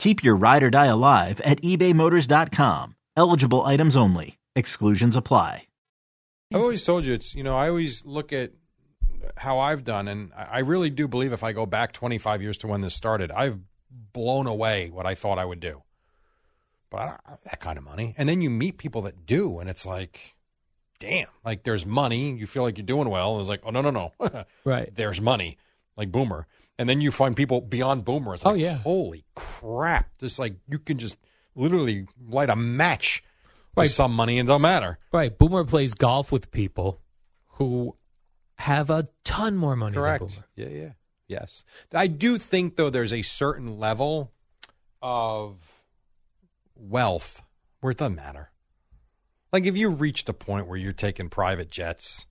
Keep 0.00 0.24
your 0.24 0.34
ride 0.34 0.62
or 0.62 0.70
die 0.70 0.86
alive 0.86 1.42
at 1.42 1.60
ebaymotors.com. 1.60 2.94
Eligible 3.18 3.66
items 3.66 3.98
only. 3.98 4.38
Exclusions 4.56 5.14
apply. 5.14 5.66
I've 6.54 6.60
always 6.62 6.82
told 6.84 7.04
you 7.04 7.12
it's 7.12 7.34
you 7.34 7.42
know 7.44 7.54
I 7.54 7.68
always 7.68 8.04
look 8.06 8.32
at 8.32 8.52
how 9.36 9.58
I've 9.58 9.84
done, 9.84 10.08
and 10.08 10.32
I 10.34 10.44
I 10.44 10.58
really 10.60 10.88
do 10.88 11.06
believe 11.06 11.34
if 11.34 11.44
I 11.44 11.52
go 11.52 11.66
back 11.66 11.92
25 11.92 12.40
years 12.40 12.56
to 12.58 12.66
when 12.66 12.80
this 12.80 12.94
started, 12.94 13.30
I've 13.30 13.58
blown 14.14 14.46
away 14.46 14.88
what 14.88 15.04
I 15.04 15.14
thought 15.14 15.38
I 15.38 15.44
would 15.44 15.60
do. 15.60 15.82
But 16.90 16.98
I 16.98 17.06
don't 17.08 17.20
have 17.28 17.42
that 17.44 17.60
kind 17.60 17.76
of 17.76 17.84
money, 17.84 18.14
and 18.16 18.26
then 18.26 18.40
you 18.40 18.48
meet 18.48 18.78
people 18.78 19.02
that 19.02 19.26
do, 19.26 19.58
and 19.60 19.68
it's 19.68 19.84
like, 19.84 20.34
damn, 20.98 21.28
like 21.44 21.62
there's 21.62 21.84
money, 21.84 22.32
you 22.32 22.46
feel 22.46 22.62
like 22.62 22.78
you're 22.78 22.86
doing 22.86 23.10
well, 23.10 23.32
and 23.34 23.40
it's 23.42 23.50
like, 23.50 23.60
oh 23.64 23.70
no 23.70 23.82
no 23.82 23.90
no, 23.90 24.12
Right. 24.64 24.90
there's 24.96 25.20
money, 25.20 25.58
like 25.96 26.10
Boomer, 26.10 26.46
and 26.80 26.88
then 26.88 27.02
you 27.02 27.10
find 27.10 27.36
people 27.36 27.60
beyond 27.60 28.06
Boomer. 28.06 28.32
It's 28.32 28.46
Oh, 28.46 28.54
yeah. 28.54 28.78
holy 28.78 29.24
crap, 29.34 30.16
just 30.18 30.38
like 30.38 30.54
you 30.66 30.78
can 30.78 30.96
just 30.98 31.18
literally 31.54 32.06
light 32.26 32.48
a 32.48 32.56
match 32.56 33.22
to 33.76 33.86
some 33.86 34.12
money 34.14 34.38
and 34.38 34.48
it 34.48 34.50
don't 34.50 34.62
matter. 34.62 34.98
Right. 35.12 35.36
Boomer 35.36 35.64
plays 35.64 35.92
golf 35.92 36.32
with 36.32 36.50
people 36.50 37.02
who 37.58 37.96
have 38.56 38.88
a 38.88 39.08
ton 39.24 39.56
more 39.56 39.76
money 39.76 39.92
than 39.94 40.02
Correct. 40.02 40.20
Boomer. 40.20 40.46
Yeah, 40.56 40.68
yeah. 40.68 40.90
Yes. 41.28 41.64
I 41.92 42.06
do 42.06 42.38
think 42.38 42.76
though 42.76 42.88
there's 42.88 43.12
a 43.12 43.20
certain 43.22 43.78
level 43.78 44.32
of 45.02 45.56
wealth 46.74 47.42
where 47.80 47.90
it 47.90 47.98
doesn't 47.98 48.16
matter. 48.16 48.50
Like 49.52 49.66
if 49.66 49.76
you 49.76 49.90
reach 49.90 50.24
the 50.24 50.32
point 50.34 50.66
where 50.66 50.78
you're 50.78 50.92
taking 50.92 51.28
private 51.28 51.70
jets 51.70 52.26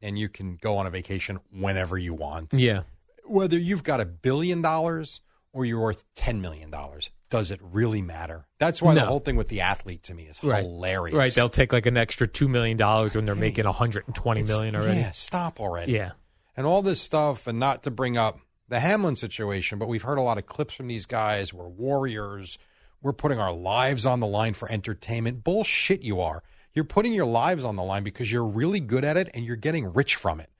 and 0.00 0.18
you 0.18 0.28
can 0.28 0.56
go 0.60 0.76
on 0.78 0.86
a 0.86 0.90
vacation 0.90 1.40
whenever 1.52 1.98
you 1.98 2.14
want. 2.14 2.54
Yeah. 2.54 2.82
Whether 3.30 3.58
you've 3.58 3.84
got 3.84 4.00
a 4.00 4.04
billion 4.04 4.60
dollars 4.62 5.20
or 5.52 5.64
you're 5.64 5.80
worth 5.80 6.04
10 6.16 6.40
million 6.40 6.70
dollars, 6.70 7.10
does 7.28 7.50
it 7.50 7.60
really 7.62 8.02
matter? 8.02 8.46
That's 8.58 8.82
why 8.82 8.94
the 8.94 9.04
whole 9.06 9.18
thing 9.20 9.36
with 9.36 9.48
the 9.48 9.60
athlete 9.60 10.02
to 10.04 10.14
me 10.14 10.24
is 10.24 10.42
Right. 10.42 10.64
hilarious. 10.64 11.16
Right. 11.16 11.32
They'll 11.34 11.48
take 11.48 11.72
like 11.72 11.86
an 11.86 11.96
extra 11.96 12.26
$2 12.28 12.48
million 12.48 12.76
when 12.78 13.24
they're 13.24 13.34
making 13.34 13.64
120 13.66 14.42
million 14.42 14.74
already. 14.76 15.00
Yeah, 15.00 15.10
stop 15.12 15.60
already. 15.60 15.92
Yeah. 15.92 16.12
and 16.56 16.66
all 16.66 16.82
this 16.82 17.00
stuff, 17.00 17.46
and 17.46 17.58
not 17.60 17.84
to 17.84 17.90
bring 17.90 18.16
up 18.18 18.38
the 18.68 18.80
Hamlin 18.80 19.16
situation, 19.16 19.78
but 19.78 19.88
we've 19.88 20.02
heard 20.02 20.18
a 20.18 20.22
lot 20.22 20.36
of 20.38 20.46
clips 20.46 20.74
from 20.74 20.88
these 20.88 21.06
guys. 21.06 21.54
We're 21.54 21.68
warriors. 21.68 22.58
We're 23.02 23.12
putting 23.14 23.38
our 23.40 23.52
lives 23.52 24.04
on 24.04 24.20
the 24.20 24.26
line 24.26 24.52
for 24.54 24.70
entertainment. 24.70 25.42
Bullshit, 25.42 26.02
you 26.02 26.20
are. 26.20 26.42
You're 26.74 26.84
putting 26.84 27.12
your 27.12 27.24
lives 27.26 27.64
on 27.64 27.76
the 27.76 27.82
line 27.82 28.02
because 28.04 28.30
you're 28.30 28.44
really 28.44 28.78
good 28.80 29.04
at 29.04 29.16
it 29.16 29.28
and 29.34 29.44
you're 29.44 29.56
getting 29.56 29.92
rich 29.92 30.16
from 30.16 30.38
it. 30.40 30.50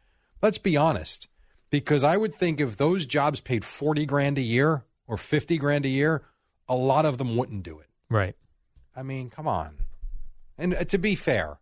Let's 0.43 0.59
be 0.59 0.77
honest. 0.77 1.29
Because 1.71 2.03
I 2.05 2.17
would 2.17 2.35
think 2.35 2.61
if 2.61 2.77
those 2.77 3.07
jobs 3.07 3.41
paid 3.41 3.65
40 3.65 4.05
grand 4.07 4.39
a 4.39 4.43
year 4.43 4.85
or 5.07 5.17
50 5.17 5.57
grand 5.59 5.85
a 5.85 5.89
year, 5.89 6.23
a 6.69 6.75
lot 6.75 7.05
of 7.07 7.19
them 7.19 7.37
wouldn't 7.37 7.63
do 7.63 7.79
it. 7.79 7.87
Right. 8.09 8.35
I 8.97 9.03
mean, 9.03 9.31
come 9.31 9.47
on. 9.47 9.77
And 10.59 10.75
uh, 10.75 10.85
to 10.85 10.99
be 10.99 11.15
fair, 11.15 11.59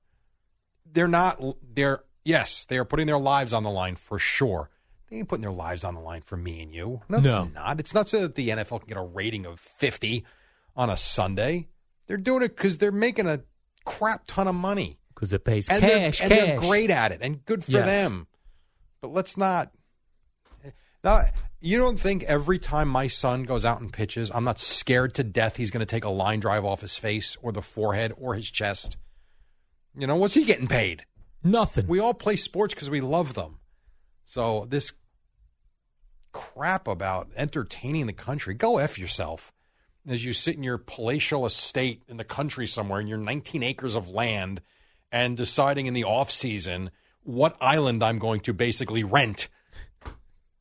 they're 0.90 1.08
not, 1.08 1.40
they're, 1.74 2.02
yes, 2.24 2.64
they 2.64 2.78
are 2.78 2.84
putting 2.84 3.06
their 3.06 3.18
lives 3.18 3.52
on 3.52 3.62
the 3.62 3.70
line 3.70 3.96
for 3.96 4.18
sure. 4.18 4.70
They 5.10 5.16
ain't 5.18 5.28
putting 5.28 5.42
their 5.42 5.52
lives 5.52 5.84
on 5.84 5.94
the 5.94 6.00
line 6.00 6.22
for 6.22 6.36
me 6.36 6.62
and 6.62 6.74
you. 6.74 7.02
No, 7.08 7.18
No. 7.20 7.44
they're 7.44 7.52
not. 7.54 7.80
It's 7.80 7.94
not 7.94 8.08
so 8.08 8.20
that 8.22 8.34
the 8.34 8.48
NFL 8.50 8.80
can 8.80 8.88
get 8.88 8.96
a 8.96 9.02
rating 9.02 9.46
of 9.46 9.60
50 9.60 10.24
on 10.76 10.90
a 10.90 10.96
Sunday. 10.96 11.68
They're 12.06 12.16
doing 12.16 12.42
it 12.42 12.56
because 12.56 12.78
they're 12.78 12.92
making 12.92 13.26
a 13.26 13.40
crap 13.84 14.22
ton 14.26 14.48
of 14.48 14.54
money. 14.54 14.98
Because 15.14 15.32
it 15.32 15.44
pays 15.44 15.68
And, 15.68 15.80
cash. 15.80 15.88
they're, 15.90 16.04
and 16.06 16.14
cash. 16.14 16.28
they're 16.28 16.58
great 16.58 16.90
at 16.90 17.12
it 17.12 17.18
and 17.22 17.44
good 17.44 17.64
for 17.64 17.72
Yes. 17.72 17.84
them. 17.86 18.26
But 19.00 19.12
let's 19.12 19.36
not. 19.36 19.70
Now, 21.04 21.22
you 21.60 21.78
don't 21.78 21.98
think 21.98 22.22
every 22.24 22.58
time 22.58 22.88
my 22.88 23.06
son 23.06 23.44
goes 23.44 23.64
out 23.64 23.80
and 23.80 23.92
pitches, 23.92 24.30
I'm 24.32 24.44
not 24.44 24.58
scared 24.58 25.14
to 25.14 25.24
death 25.24 25.56
he's 25.56 25.70
going 25.70 25.80
to 25.80 25.86
take 25.86 26.04
a 26.04 26.10
line 26.10 26.40
drive 26.40 26.64
off 26.64 26.80
his 26.80 26.96
face 26.96 27.36
or 27.42 27.52
the 27.52 27.62
forehead 27.62 28.12
or 28.16 28.34
his 28.34 28.50
chest? 28.50 28.96
You 29.96 30.06
know, 30.06 30.16
what's 30.16 30.34
he 30.34 30.44
getting 30.44 30.68
paid? 30.68 31.04
Nothing. 31.42 31.86
We 31.86 32.00
all 32.00 32.14
play 32.14 32.36
sports 32.36 32.74
because 32.74 32.90
we 32.90 33.00
love 33.00 33.34
them. 33.34 33.58
So 34.24 34.66
this 34.68 34.92
crap 36.32 36.86
about 36.86 37.30
entertaining 37.36 38.06
the 38.06 38.12
country, 38.12 38.54
go 38.54 38.78
F 38.78 38.98
yourself. 38.98 39.52
As 40.06 40.24
you 40.24 40.32
sit 40.32 40.56
in 40.56 40.62
your 40.62 40.78
palatial 40.78 41.44
estate 41.44 42.02
in 42.08 42.16
the 42.16 42.24
country 42.24 42.66
somewhere 42.66 43.00
in 43.00 43.08
your 43.08 43.18
19 43.18 43.62
acres 43.62 43.94
of 43.94 44.10
land 44.10 44.62
and 45.10 45.36
deciding 45.36 45.86
in 45.86 45.94
the 45.94 46.04
off 46.04 46.30
season 46.30 46.90
what 47.22 47.56
island 47.60 48.02
I'm 48.02 48.18
going 48.18 48.40
to 48.42 48.52
basically 48.52 49.04
rent. 49.04 49.48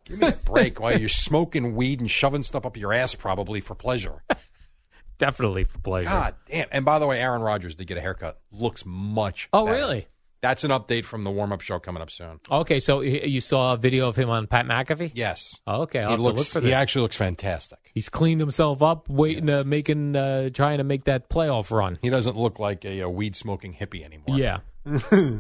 Give 0.08 0.20
me 0.20 0.28
a 0.28 0.32
break 0.32 0.80
while 0.80 0.98
you're 0.98 1.10
smoking 1.10 1.76
weed 1.76 2.00
and 2.00 2.10
shoving 2.10 2.44
stuff 2.44 2.66
up 2.66 2.78
your 2.78 2.94
ass 2.94 3.16
probably 3.16 3.62
for 3.62 3.76
pleasure. 3.76 4.24
Definitely 5.18 5.64
for 5.64 5.80
pleasure. 5.80 6.10
God 6.10 6.36
damn. 6.50 6.68
And 6.72 6.86
by 6.86 7.00
the 7.00 7.08
way, 7.08 7.20
Aaron 7.20 7.42
Rodgers 7.42 7.76
did 7.76 7.88
get 7.88 7.98
a 7.98 8.02
haircut. 8.02 8.40
Looks 8.52 8.84
much 8.86 9.50
oh, 9.52 9.66
better. 9.66 9.78
really? 9.78 10.08
That's 10.42 10.64
an 10.64 10.70
update 10.70 11.04
from 11.04 11.24
the 11.24 11.32
warm 11.32 11.52
up 11.52 11.62
show 11.62 11.80
coming 11.80 12.02
up 12.02 12.12
soon. 12.12 12.40
Okay, 12.50 12.80
so 12.80 13.02
you 13.02 13.42
saw 13.42 13.74
a 13.74 13.78
video 13.78 14.08
of 14.08 14.16
him 14.16 14.30
on 14.30 14.46
Pat 14.46 14.68
McAfee. 14.68 15.12
Yes. 15.16 15.60
Oh, 15.66 15.82
okay, 15.84 16.02
I'll 16.02 16.12
he 16.12 16.18
looks 16.18 16.38
look 16.38 16.48
for 16.48 16.62
this. 16.62 16.68
he 16.68 16.74
actually 16.74 17.02
looks 17.02 17.16
fantastic. 17.16 17.80
He's 17.92 18.08
cleaned 18.08 18.40
himself 18.40 18.84
up, 18.84 19.10
waiting, 19.10 19.50
uh, 19.50 19.64
making, 19.66 20.16
uh, 20.16 20.52
trying 20.52 20.78
to 20.78 20.84
make 20.84 21.06
that 21.06 21.28
playoff 21.28 21.76
run. 21.76 21.98
He 22.04 22.12
doesn't 22.12 22.38
look 22.38 22.60
like 22.60 22.86
a, 22.86 23.00
a 23.00 23.10
weed 23.10 23.36
smoking 23.36 23.74
hippie 23.74 24.06
anymore. 24.06 24.38
Yeah. 24.38 24.60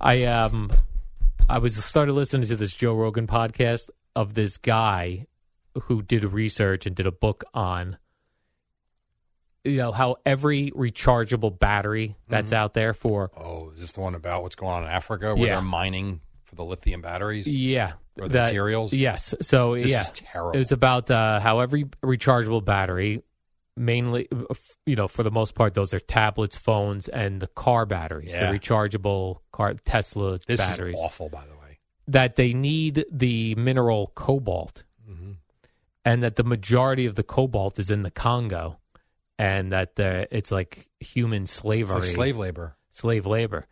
I 0.00 0.24
um 0.24 0.70
I 1.50 1.58
was 1.58 1.82
started 1.84 2.12
listening 2.12 2.46
to 2.46 2.54
this 2.56 2.74
Joe 2.74 2.94
Rogan 2.94 3.26
podcast 3.26 3.90
of 4.14 4.34
this 4.34 4.56
guy 4.56 5.26
who 5.82 6.00
did 6.00 6.24
research 6.24 6.86
and 6.86 6.94
did 6.94 7.06
a 7.06 7.12
book 7.12 7.42
on 7.54 7.96
you 9.64 9.76
know 9.76 9.90
how 9.92 10.16
every 10.24 10.70
rechargeable 10.70 11.56
battery 11.58 12.16
that's 12.28 12.52
out 12.52 12.74
there 12.74 12.94
for 12.94 13.30
Oh, 13.36 13.70
is 13.70 13.80
this 13.80 13.92
the 13.92 14.00
one 14.00 14.14
about 14.14 14.42
what's 14.42 14.54
going 14.54 14.72
on 14.72 14.82
in 14.84 14.88
Africa 14.88 15.34
where 15.34 15.46
Yeah. 15.48 15.54
they're 15.56 15.62
mining 15.62 16.20
for 16.44 16.54
the 16.54 16.64
lithium 16.64 17.02
batteries? 17.02 17.46
yeah 17.48 17.94
Or 18.18 18.28
the 18.28 18.38
materials? 18.42 18.92
yes 18.92 19.34
so 19.42 19.74
This 19.74 19.90
yeah 19.90 20.04
terrible. 20.14 20.52
it 20.52 20.58
was 20.58 20.70
about 20.72 21.10
uh, 21.10 21.40
how 21.40 21.58
every 21.58 21.84
rechargeable 22.02 22.64
battery 22.64 23.22
mainly 23.80 24.28
you 24.84 24.94
know 24.94 25.08
for 25.08 25.22
the 25.22 25.30
most 25.30 25.54
part 25.54 25.72
those 25.74 25.94
are 25.94 26.00
tablets 26.00 26.56
phones 26.56 27.08
and 27.08 27.40
the 27.40 27.46
car 27.48 27.86
batteries 27.86 28.32
Yeah. 28.32 28.52
the 28.52 28.58
rechargeable 28.58 29.38
car 29.52 29.72
tesla 29.84 30.38
this 30.46 30.60
batteries 30.60 30.98
is 30.98 31.00
awful, 31.04 31.28
by 31.30 31.44
the 31.46 31.54
way. 31.56 31.78
that 32.08 32.36
they 32.36 32.52
need 32.52 33.04
the 33.10 33.54
mineral 33.54 34.12
cobalt 34.14 34.84
Mm-hmm. 35.10 35.32
and 36.04 36.22
that 36.22 36.36
the 36.36 36.44
majority 36.44 37.06
of 37.06 37.14
the 37.14 37.22
cobalt 37.24 37.78
is 37.78 37.90
in 37.90 38.02
the 38.02 38.10
Congo 38.12 38.78
and 39.38 39.72
that 39.72 39.96
the, 39.96 40.28
it's 40.30 40.52
like 40.52 40.86
human 41.00 41.46
slavery, 41.46 41.94
like 41.96 42.04
slave 42.04 42.36
labor. 42.36 42.76
slave 42.90 43.24
labor. 43.26 43.66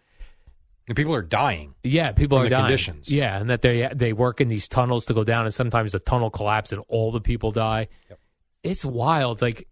And 0.88 0.96
people 0.96 1.14
are 1.14 1.22
dying. 1.22 1.74
Yeah, 1.84 2.12
people 2.12 2.38
are 2.38 2.48
dying. 2.48 2.62
conditions. 2.64 3.12
Yeah, 3.12 3.38
and 3.38 3.50
that 3.50 3.60
they 3.60 3.86
they 3.94 4.14
work 4.14 4.40
in 4.40 4.48
these 4.48 4.66
tunnels 4.68 5.04
to 5.06 5.14
go 5.14 5.22
down, 5.22 5.44
and 5.44 5.52
sometimes 5.52 5.92
the 5.92 5.98
tunnel 6.00 6.30
collapses 6.30 6.78
and 6.78 6.84
all 6.88 7.12
the 7.12 7.20
people 7.20 7.50
die. 7.50 7.88
Yep. 8.08 8.18
It's 8.64 8.84
wild. 8.86 9.42
Like, 9.42 9.68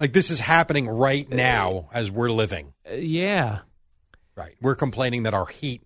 Like 0.00 0.12
this 0.12 0.30
is 0.30 0.38
happening 0.40 0.88
right 0.88 1.28
now 1.28 1.88
as 1.92 2.10
we're 2.10 2.30
living. 2.30 2.72
uh, 2.90 2.94
yeah, 2.94 3.60
Right. 4.34 4.54
We're 4.60 4.74
complaining 4.74 5.22
that 5.22 5.32
our 5.32 5.46
heat, 5.46 5.82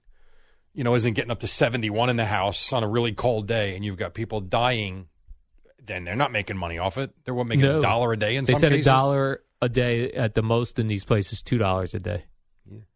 you 0.75 0.83
know, 0.83 0.97
isn't 0.97 1.13
getting 1.15 1.31
up 1.31 1.39
to 1.41 1.47
71 1.47 2.11
in 2.11 2.17
the 2.17 2.25
house 2.25 2.73
on 2.73 2.83
a 2.83 2.89
really 2.89 3.13
cold 3.13 3.47
day 3.47 3.77
and 3.77 3.85
you've 3.85 3.97
got 3.97 4.13
people 4.13 4.41
dying. 4.41 5.07
Then 5.81 6.03
they're 6.05 6.17
not 6.17 6.33
making 6.33 6.57
money 6.57 6.77
off 6.79 6.99
it. 6.99 7.13
They're 7.25 7.35
what, 7.35 7.47
making 7.47 7.63
No. 7.63 7.79
a 7.79 7.83
dollar 7.83 8.13
a 8.13 8.17
day 8.17 8.35
in 8.35 8.45
they 8.45 8.55
some 8.55 8.61
said 8.61 8.73
a 8.73 8.83
dollar 8.83 9.43
a 9.63 9.69
day 9.69 10.11
at 10.13 10.35
the 10.35 10.43
most 10.43 10.81
in 10.81 10.89
these 10.89 11.05
places, 11.05 11.43
two 11.43 11.59
dollars 11.59 11.95
a 11.95 12.01
day, 12.01 12.25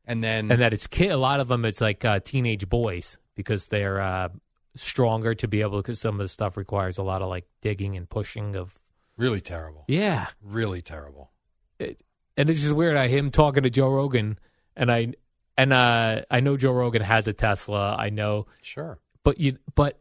And 0.04 0.24
then 0.24 0.50
and 0.50 0.60
that 0.60 0.72
it's 0.72 0.88
kid. 0.88 1.10
A 1.12 1.16
lot 1.16 1.38
of 1.38 1.46
them, 1.46 1.64
it's 1.64 1.80
like 1.80 2.04
uh, 2.04 2.18
teenage 2.24 2.68
boys 2.68 3.16
because 3.36 3.66
they're 3.68 4.00
uh, 4.00 4.30
stronger 4.74 5.34
to 5.36 5.46
be 5.46 5.60
able. 5.60 5.78
Because 5.80 6.00
some 6.00 6.14
of 6.20 6.24
the 6.24 6.28
stuff 6.28 6.56
requires 6.56 6.98
a 6.98 7.02
lot 7.02 7.22
of 7.22 7.28
like 7.28 7.44
digging 7.60 7.96
and 7.96 8.08
pushing 8.10 8.56
of. 8.56 8.76
Really 9.16 9.40
terrible. 9.40 9.84
Yeah, 9.88 10.26
Really 10.42 10.82
terrible. 10.82 11.30
it, 11.78 12.02
and 12.36 12.48
it's 12.50 12.60
just 12.60 12.74
weird. 12.74 12.96
I 12.96 13.08
him 13.08 13.30
talking 13.30 13.62
to 13.62 13.70
Joe 13.70 13.88
Rogan, 13.88 14.38
and 14.76 14.90
I 14.90 15.14
and 15.56 15.72
uh, 15.72 16.22
I 16.30 16.40
know 16.40 16.56
Joe 16.56 16.72
Rogan 16.72 17.02
has 17.02 17.26
a 17.28 17.32
Tesla. 17.32 17.94
I 17.96 18.10
know, 18.10 18.46
Sure. 18.62 18.98
but 19.22 19.38
you 19.38 19.58
but 19.74 20.00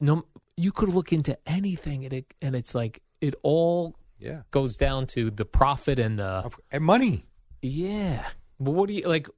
no, 0.00 0.24
you 0.56 0.72
could 0.72 0.88
look 0.88 1.12
into 1.12 1.38
anything, 1.46 2.04
and 2.04 2.12
it 2.12 2.34
and 2.42 2.56
it's 2.56 2.74
like 2.74 3.00
it 3.20 3.34
all 3.42 3.96
Yeah. 4.18 4.42
goes 4.50 4.76
down 4.76 5.06
to 5.08 5.30
the 5.30 5.44
profit 5.44 5.98
and 6.00 6.18
the 6.18 6.24
Of- 6.24 6.60
And 6.72 6.82
money. 6.84 7.26
yeah. 7.62 8.26
But 8.60 8.72
what 8.72 8.88
do 8.88 8.94
you 8.94 9.06
like? 9.06 9.28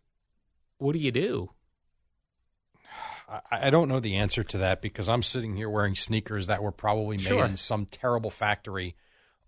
What 0.79 0.93
do 0.95 0.99
you 0.99 1.13
do? 1.13 1.51
I, 3.29 3.41
I 3.51 3.71
don't 3.71 3.89
know 3.89 4.01
the 4.01 4.17
answer 4.17 4.43
to 4.45 4.59
that 4.59 4.81
because 4.83 5.09
I'm 5.09 5.23
sitting 5.23 5.57
here 5.57 5.69
wearing 5.69 5.95
sneakers 5.95 6.47
that 6.47 6.63
were 6.63 6.73
probably 6.73 7.17
made 7.19 7.27
Sure. 7.27 7.45
in 7.45 7.57
some 7.57 7.87
terrible 7.87 8.31
factory 8.31 8.97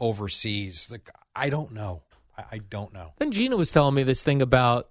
overseas. 0.03 0.89
Like 0.91 1.09
I 1.35 1.49
don't 1.49 1.73
know. 1.73 2.03
I, 2.37 2.45
I 2.53 2.59
don't 2.59 2.93
know. 2.93 3.13
Then 3.19 3.31
Gina 3.31 3.57
was 3.57 3.71
telling 3.73 3.95
me 3.95 4.03
this 4.03 4.23
thing 4.23 4.43
about 4.43 4.91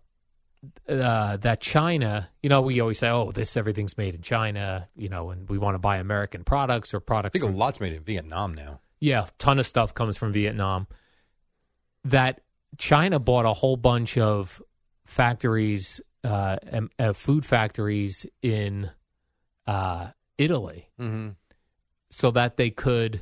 uh, 0.87 1.37
that 1.37 1.59
China. 1.61 2.29
You 2.41 2.49
know, 2.49 2.61
we 2.61 2.79
always 2.79 2.99
say, 2.99 3.09
"Oh, 3.09 3.31
this 3.31 3.57
everything's 3.57 3.97
made 3.97 4.15
in 4.15 4.21
China," 4.21 4.87
you 4.95 5.09
know, 5.09 5.29
and 5.31 5.47
we 5.49 5.57
want 5.57 5.75
to 5.75 5.79
buy 5.79 5.97
American 5.97 6.43
products 6.43 6.93
or 6.93 6.99
products. 6.99 7.35
I 7.35 7.39
think 7.39 7.45
from 7.49 7.55
a 7.55 7.57
lot's 7.57 7.79
made 7.79 7.93
in 7.93 8.03
Vietnam 8.03 8.53
now. 8.53 8.79
Yeah, 8.99 9.25
ton 9.39 9.59
of 9.59 9.65
stuff 9.65 9.93
comes 9.93 10.17
from 10.17 10.31
Vietnam. 10.31 10.87
That 12.05 12.41
China 12.77 13.19
bought 13.19 13.45
a 13.45 13.53
whole 13.53 13.75
bunch 13.77 14.17
of 14.17 14.61
factories, 15.05 15.99
uh, 16.23 16.57
and, 16.67 16.89
uh, 16.99 17.13
food 17.13 17.45
factories 17.45 18.25
in 18.41 18.89
uh, 19.67 20.07
Italy, 20.37 20.89
Mm-hmm. 20.99 21.29
so 22.11 22.31
that 22.31 22.57
they 22.57 22.69
could 22.69 23.21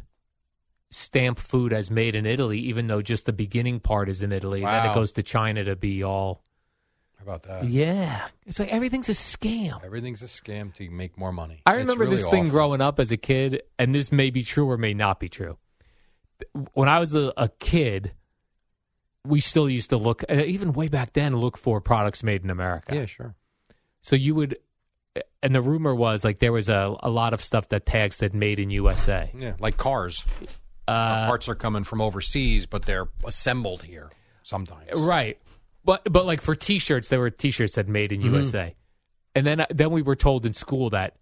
stamp 0.91 1.39
food 1.39 1.71
as 1.73 1.91
made 1.91 2.15
in 2.15 2.25
Italy, 2.25 2.59
even 2.59 2.87
though 2.87 3.01
just 3.01 3.25
the 3.25 3.33
beginning 3.33 3.79
part 3.79 4.09
is 4.09 4.21
in 4.21 4.31
Italy. 4.31 4.63
and 4.63 4.67
Then 4.67 4.91
it 4.91 4.93
goes 4.95 5.11
to 5.13 5.23
China 5.23 5.63
to 5.65 5.75
be 5.75 6.03
all. 6.03 6.43
How 7.17 7.23
about 7.23 7.43
that? 7.43 7.65
yeah, 7.65 8.27
it's 8.45 8.59
like 8.59 8.69
everything's 8.69 9.09
a 9.09 9.13
scam. 9.13 9.83
Everything's 9.83 10.23
a 10.23 10.27
scam 10.27 10.73
to 10.75 10.89
make 10.89 11.17
more 11.17 11.33
money. 11.33 11.61
I 11.65 11.73
remember 11.73 12.05
really 12.05 12.15
this 12.15 12.25
thing 12.27 12.45
awful. 12.45 12.51
growing 12.51 12.81
up 12.81 12.97
as 12.99 13.11
a 13.11 13.17
kid, 13.17 13.61
and 13.77 13.93
this 13.93 14.11
may 14.11 14.29
be 14.29 14.41
true 14.41 14.69
or 14.69 14.77
may 14.77 14.93
not 14.93 15.19
be 15.19 15.27
true. 15.27 15.57
When 16.73 16.87
I 16.87 16.99
was 16.99 17.13
a, 17.13 17.33
a 17.35 17.49
kid, 17.59 18.13
we 19.27 19.41
still 19.41 19.69
used 19.69 19.89
to 19.89 19.97
look, 19.97 20.23
uh, 20.29 20.35
even 20.45 20.71
way 20.71 20.87
back 20.87 21.11
then, 21.11 21.35
look 21.35 21.57
for 21.57 21.81
products 21.81 22.23
made 22.23 22.41
in 22.45 22.49
America. 22.49 22.95
Yeah, 22.95 23.05
sure. 23.05 23.35
So 24.01 24.15
you 24.15 24.33
would, 24.35 24.57
and 25.43 25.53
the 25.53 25.61
rumor 25.61 25.93
was 25.93 26.23
like 26.23 26.39
there 26.39 26.53
was 26.53 26.69
a, 26.69 26.95
a 27.03 27.09
lot 27.09 27.33
of 27.33 27.43
stuff 27.43 27.67
that 27.69 27.85
tags 27.85 28.15
said 28.15 28.33
made 28.33 28.59
in 28.59 28.69
USA. 28.69 29.29
Yeah, 29.37 29.55
like 29.59 29.75
cars. 29.75 30.25
Uh, 30.89 31.27
Parts 31.27 31.47
are 31.49 31.55
coming 31.55 31.83
from 31.83 32.01
overseas, 32.01 32.65
but 32.65 32.85
they're 32.85 33.07
assembled 33.25 33.83
here 33.83 34.09
sometimes. 34.43 34.99
Right. 35.01 35.37
But 35.85 36.11
but 36.11 36.25
like 36.25 36.41
for 36.41 36.55
T-shirts, 36.55 37.09
there 37.09 37.19
were 37.19 37.29
T-shirts 37.29 37.75
that 37.75 37.87
made 37.87 38.11
Mm-hmm. 38.11 38.25
in 38.27 38.33
USA, 38.33 38.75
and 39.35 39.45
then 39.47 39.65
then 39.69 39.91
we 39.91 40.01
were 40.01 40.15
told 40.15 40.45
in 40.45 40.53
school 40.53 40.89
that 40.91 41.15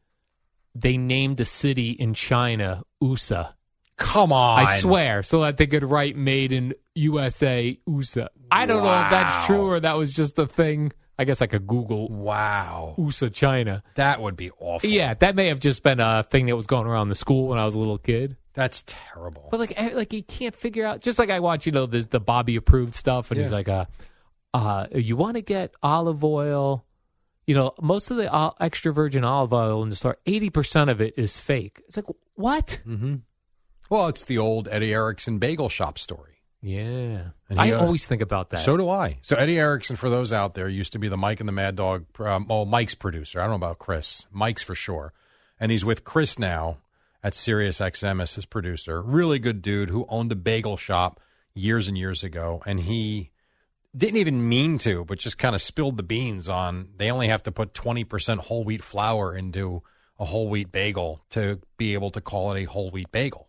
they 0.76 0.98
named 0.98 1.40
a 1.40 1.46
city 1.46 1.92
in 1.92 2.14
China 2.14 2.84
USA. 3.02 3.50
Come 3.98 4.32
on. 4.32 4.60
I 4.66 4.80
swear, 4.80 5.24
so 5.24 5.42
that 5.42 5.58
they 5.58 5.66
could 5.68 5.84
write 5.84 6.16
"Made 6.16 6.54
in 6.54 6.74
USA" 6.96 7.80
USA. 7.88 8.28
I 8.52 8.66
don't 8.66 8.84
know 8.84 8.90
if 9.04 9.10
that's 9.10 9.46
true 9.48 9.68
or 9.70 9.80
that 9.80 9.98
was 9.98 10.14
just 10.14 10.38
a 10.40 10.46
thing. 10.48 10.92
I 11.20 11.26
guess 11.26 11.42
I 11.42 11.48
could 11.48 11.66
Google 11.66 12.10
Wow. 12.10 12.94
USA 12.98 13.30
China. 13.30 13.82
That 13.96 14.22
would 14.22 14.36
be 14.36 14.52
awful. 14.60 14.88
Yeah, 14.88 15.16
that 15.16 15.36
may 15.36 15.48
have 15.48 15.60
just 15.60 15.82
been 15.82 16.00
a 16.00 16.22
thing 16.24 16.46
that 16.46 16.56
was 16.56 16.68
going 16.68 16.86
around 16.86 17.10
the 17.10 17.16
school 17.16 17.48
when 17.48 17.58
I 17.58 17.66
was 17.66 17.74
a 17.74 17.80
little 17.80 17.98
kid. 17.98 18.38
That's 18.58 18.84
terrible. 18.88 19.50
But 19.52 19.60
like, 19.60 19.74
eh, 19.80 19.92
like 19.94 20.14
you 20.14 20.24
can't 20.24 20.56
figure 20.56 20.84
out. 20.84 21.00
Just 21.00 21.20
like 21.20 21.30
I 21.30 21.40
watch, 21.42 21.68
you 21.68 21.72
know, 21.72 21.86
this 21.86 22.08
the 22.08 22.20
Bobby 22.20 22.56
approved 22.56 22.96
stuff, 22.96 23.30
and 23.30 23.40
he's 23.40 23.52
Yeah. 23.52 23.56
like, 23.56 23.70
uh, 23.70 23.86
uh, 24.52 24.88
you 24.96 25.16
want 25.16 25.36
to 25.38 25.44
get 25.44 25.76
olive 25.84 26.24
oil. 26.24 26.84
You 27.46 27.54
know, 27.54 27.74
most 27.80 28.10
of 28.10 28.18
the 28.18 28.34
uh, 28.34 28.50
extra 28.60 28.92
virgin 28.92 29.24
olive 29.24 29.54
oil 29.54 29.84
in 29.84 29.92
the 29.92 29.96
store, 29.96 30.18
eighty 30.26 30.50
percent 30.50 30.90
of 30.90 31.00
it 31.02 31.14
is 31.20 31.38
fake. 31.38 31.84
It's 31.88 31.98
like 31.98 32.08
what? 32.34 32.80
mm-hmm. 32.86 33.18
Well, 33.92 34.08
it's 34.08 34.24
the 34.24 34.40
old 34.40 34.68
Eddie 34.72 34.92
Erickson 34.92 35.38
bagel 35.38 35.70
shop 35.70 36.00
story. 36.00 36.34
Yeah, 36.64 37.28
And 37.48 37.60
I 37.62 37.68
he, 37.68 37.74
uh, 37.74 37.80
always 37.82 38.08
think 38.08 38.24
about 38.24 38.50
that. 38.50 38.62
So 38.62 38.76
do 38.76 38.90
I. 38.90 39.20
So 39.22 39.36
Eddie 39.36 39.60
Erickson, 39.60 39.96
for 39.98 40.10
those 40.10 40.34
out 40.34 40.56
there, 40.56 40.68
used 40.68 40.94
to 40.94 41.00
be 41.00 41.08
the 41.10 41.16
Mike 41.16 41.40
and 41.40 41.48
the 41.48 41.54
Mad 41.54 41.76
Dog. 41.76 42.06
Um, 42.20 42.48
oh, 42.50 42.66
Mike's 42.66 42.96
producer. 42.96 43.40
I 43.40 43.44
don't 43.44 43.52
know 43.52 43.68
about 43.68 43.78
Chris. 43.78 44.26
Mike's 44.32 44.64
for 44.64 44.74
sure, 44.74 45.14
and 45.60 45.72
he's 45.72 45.86
with 45.86 46.04
Chris 46.04 46.40
now 46.40 46.78
at 47.24 47.34
Sirius 47.36 47.80
XM 47.80 48.22
as 48.22 48.36
his 48.36 48.46
producer. 48.46 49.02
Really 49.02 49.40
good 49.40 49.62
dude 49.62 49.90
who 49.90 50.06
owned 50.10 50.32
a 50.32 50.36
bagel 50.36 50.78
shop 50.78 51.20
years 51.54 51.88
and 51.88 51.98
years 51.98 52.24
ago, 52.24 52.62
and 52.66 52.80
he 52.82 53.32
didn't 53.96 54.18
even 54.18 54.48
mean 54.48 54.78
to, 54.80 55.06
but 55.06 55.18
just 55.20 55.38
kind 55.38 55.56
of 55.56 55.62
spilled 55.62 55.98
the 55.98 56.04
beans 56.04 56.48
on. 56.48 56.90
They 56.98 57.10
only 57.10 57.28
have 57.28 57.44
to 57.44 57.52
put 57.52 57.74
twenty 57.74 58.04
percent 58.04 58.42
whole 58.42 58.64
wheat 58.64 58.84
flour 58.84 59.36
into 59.36 59.82
a 60.20 60.26
whole 60.26 60.50
wheat 60.50 60.72
bagel 60.72 61.24
to 61.32 61.60
be 61.78 61.94
able 61.94 62.12
to 62.12 62.22
call 62.22 62.52
it 62.54 62.62
a 62.62 62.66
whole 62.66 62.90
wheat 62.90 63.12
bagel 63.12 63.48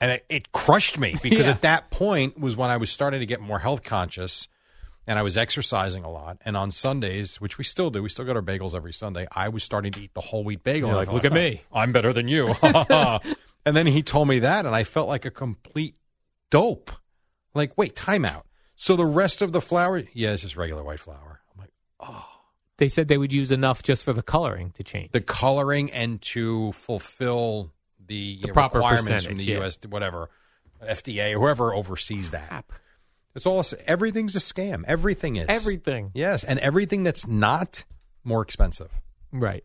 and 0.00 0.10
it, 0.10 0.26
it 0.28 0.50
crushed 0.50 0.98
me 0.98 1.14
because 1.22 1.46
Yeah. 1.46 1.52
at 1.52 1.62
that 1.62 1.90
point 1.92 2.36
was 2.40 2.56
when 2.56 2.70
I 2.70 2.76
was 2.76 2.90
starting 2.90 3.20
to 3.20 3.26
get 3.26 3.40
more 3.40 3.60
health 3.60 3.84
conscious 3.84 4.48
and 5.06 5.18
I 5.18 5.22
was 5.22 5.36
exercising 5.36 6.04
a 6.04 6.10
lot. 6.10 6.38
And 6.44 6.56
on 6.56 6.70
Sundays, 6.70 7.40
which 7.40 7.58
we 7.58 7.64
still 7.64 7.90
do, 7.90 8.02
we 8.02 8.08
still 8.08 8.24
get 8.24 8.36
our 8.36 8.42
bagels 8.42 8.74
every 8.74 8.92
Sunday. 8.92 9.26
I 9.32 9.48
was 9.48 9.62
starting 9.62 9.92
to 9.92 10.00
eat 10.00 10.14
the 10.14 10.20
whole 10.20 10.44
wheat 10.44 10.62
bagel. 10.62 10.90
You're 10.90 10.96
like, 10.96 11.06
thought, 11.06 11.14
"Look 11.14 11.24
at 11.24 11.32
oh, 11.32 11.36
me." 11.36 11.62
"Oh, 11.72 11.78
I'm 11.78 11.92
better 11.92 12.12
than 12.12 12.28
you. 12.28 12.54
and 12.62 13.76
then 13.76 13.86
he 13.86 14.02
told 14.02 14.28
me 14.28 14.40
that, 14.40 14.66
and 14.66 14.74
I 14.74 14.84
felt 14.84 15.08
like 15.08 15.24
a 15.24 15.30
complete 15.30 15.96
dope. 16.50 16.92
Like, 17.54 17.76
wait, 17.76 17.94
timeout. 17.94 18.42
So 18.76 18.96
the 18.96 19.06
rest 19.06 19.42
of 19.42 19.52
the 19.52 19.60
flour, 19.60 20.02
yeah, 20.12 20.32
it's 20.32 20.42
just 20.42 20.56
regular 20.56 20.82
white 20.82 21.00
flour. 21.00 21.40
I'm 21.52 21.60
like, 21.60 21.72
oh. 22.00 22.28
They 22.78 22.88
said 22.88 23.06
they 23.06 23.18
would 23.18 23.32
use 23.32 23.52
enough 23.52 23.82
just 23.82 24.02
for 24.02 24.12
the 24.12 24.22
coloring 24.22 24.72
to 24.72 24.82
change. 24.82 25.12
the 25.12 25.20
coloring 25.20 25.92
and 25.92 26.20
to 26.22 26.72
fulfill 26.72 27.72
the, 28.04 28.40
know, 28.44 28.52
proper 28.52 28.78
requirements 28.78 29.26
from 29.26 29.36
the 29.36 29.44
yeah. 29.44 29.58
U.S. 29.58 29.78
whatever 29.88 30.30
FDA, 30.82 31.34
whoever 31.34 31.74
oversees 31.74 32.32
that. 32.32 32.64
It's 33.34 33.46
all 33.46 33.64
everything's 33.86 34.36
a 34.36 34.40
scam. 34.40 34.84
Everything 34.86 35.36
is 35.36 35.46
Everything. 35.48 36.10
Yes, 36.14 36.44
and 36.44 36.58
everything 36.58 37.02
that's 37.02 37.26
not 37.26 37.84
more 38.24 38.42
expensive. 38.42 38.90
Right. 39.32 39.64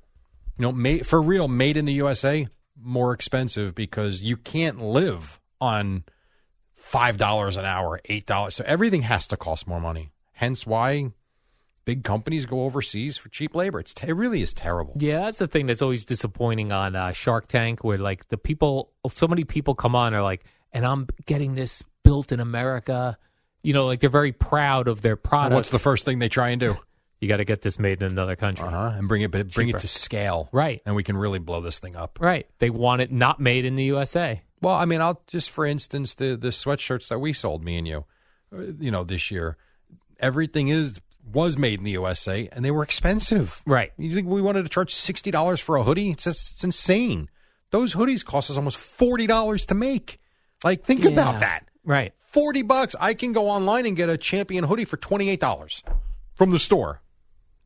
You 0.57 0.63
know, 0.63 0.71
made, 0.71 1.05
for 1.05 1.21
real, 1.21 1.47
made 1.47 1.77
in 1.77 1.85
the 1.85 1.93
USA, 1.93 2.47
more 2.79 3.13
expensive 3.13 3.75
because 3.75 4.21
you 4.21 4.37
can't 4.37 4.81
live 4.81 5.39
on 5.59 6.03
five 6.73 7.17
dollars 7.17 7.57
an 7.57 7.65
hour, 7.65 7.99
eight 8.05 8.25
dollars. 8.25 8.55
So 8.55 8.63
everything 8.65 9.03
has 9.03 9.27
to 9.27 9.37
cost 9.37 9.67
more 9.67 9.81
money. 9.81 10.11
Hence 10.31 10.65
why 10.65 11.11
big 11.87 12.03
companies 12.03 12.45
go 12.45 12.65
overseas 12.65 13.17
for 13.17 13.29
cheap 13.29 13.55
labor. 13.55 13.79
It's 13.79 13.93
it 14.03 14.11
really 14.13 14.41
is 14.41 14.53
terrible. 14.53 14.93
Yeah, 14.97 15.21
that's 15.21 15.37
the 15.37 15.47
thing 15.47 15.67
that's 15.67 15.81
always 15.81 16.05
disappointing 16.05 16.71
on 16.71 16.95
uh, 16.95 17.11
Shark 17.13 17.47
Tank, 17.47 17.83
where 17.83 17.97
like 17.97 18.27
the 18.27 18.37
people, 18.37 18.91
so 19.09 19.27
many 19.27 19.43
people 19.43 19.73
come 19.73 19.95
on 19.95 20.13
are 20.13 20.21
like, 20.21 20.45
and 20.71 20.85
I'm 20.85 21.07
getting 21.25 21.55
this 21.55 21.83
built 22.03 22.31
in 22.31 22.39
America. 22.39 23.17
You 23.63 23.73
know, 23.73 23.85
like 23.85 23.99
they're 23.99 24.09
very 24.09 24.31
proud 24.31 24.87
of 24.87 25.01
their 25.01 25.13
And 25.13 25.23
product. 25.23 25.55
what's 25.55 25.69
the 25.71 25.79
first 25.79 26.05
thing 26.05 26.19
they 26.19 26.29
try 26.29 26.49
and 26.49 26.59
do? 26.59 26.77
you 27.19 27.27
got 27.27 27.37
to 27.37 27.45
get 27.45 27.63
this 27.63 27.79
made 27.79 28.03
in 28.03 28.11
another 28.11 28.35
country. 28.35 28.67
Uh-huh. 28.67 28.93
And 28.95 29.07
bring 29.07 29.23
it 29.23 29.31
bring 29.31 29.49
Cheaper. 29.49 29.77
it 29.77 29.79
to 29.81 29.87
scale. 29.87 30.49
Right. 30.51 30.81
And 30.85 30.95
we 30.95 31.03
can 31.03 31.17
really 31.17 31.39
blow 31.39 31.61
this 31.61 31.79
thing 31.79 31.95
up. 31.95 32.19
Right. 32.21 32.47
They 32.59 32.69
want 32.69 33.01
it 33.01 33.11
not 33.11 33.39
made 33.39 33.65
in 33.65 33.73
the 33.73 33.85
USA. 33.85 34.43
Well, 34.61 34.75
I 34.75 34.85
mean, 34.85 35.01
I'll 35.01 35.21
just 35.27 35.49
for 35.49 35.65
instance 35.65 36.13
the 36.13 36.37
the 36.37 36.49
sweatshirts 36.49 37.07
that 37.07 37.17
we 37.19 37.33
sold 37.33 37.63
me 37.63 37.77
and 37.79 37.87
you, 37.87 38.05
uh, 38.55 38.61
you 38.79 38.91
know, 38.91 39.03
this 39.03 39.31
year, 39.31 39.57
everything 40.19 40.67
is 40.67 40.99
was 41.33 41.57
made 41.57 41.79
in 41.79 41.85
the 41.85 41.91
USA 41.91 42.47
and 42.53 42.63
they 42.63 42.71
were 42.71 42.83
expensive. 42.83 43.61
Right. 43.65 43.91
You 43.97 44.13
think 44.13 44.27
we 44.27 44.41
wanted 44.41 44.63
to 44.63 44.69
charge 44.69 44.93
sixty 44.93 45.31
dollars 45.31 45.59
for 45.59 45.75
a 45.77 45.83
hoodie? 45.83 46.11
It's 46.11 46.23
just 46.23 46.53
it's 46.53 46.63
insane. 46.63 47.29
Those 47.71 47.93
hoodies 47.95 48.23
cost 48.23 48.49
us 48.51 48.57
almost 48.57 48.77
forty 48.77 49.27
dollars 49.27 49.65
to 49.67 49.75
make. 49.75 50.19
Like, 50.63 50.83
think 50.83 51.03
Yeah. 51.03 51.09
about 51.11 51.39
that. 51.41 51.66
Right. 51.87 52.13
Forty 52.19 52.63
bucks. 52.63 52.95
I 52.99 53.13
can 53.13 53.31
go 53.31 53.49
online 53.49 53.85
and 53.85 53.95
get 53.95 54.09
a 54.09 54.17
champion 54.17 54.65
hoodie 54.65 54.83
for 54.83 54.97
twenty 54.97 55.29
eight 55.29 55.39
dollars 55.39 55.83
from 56.35 56.51
the 56.51 56.59
store. 56.59 57.01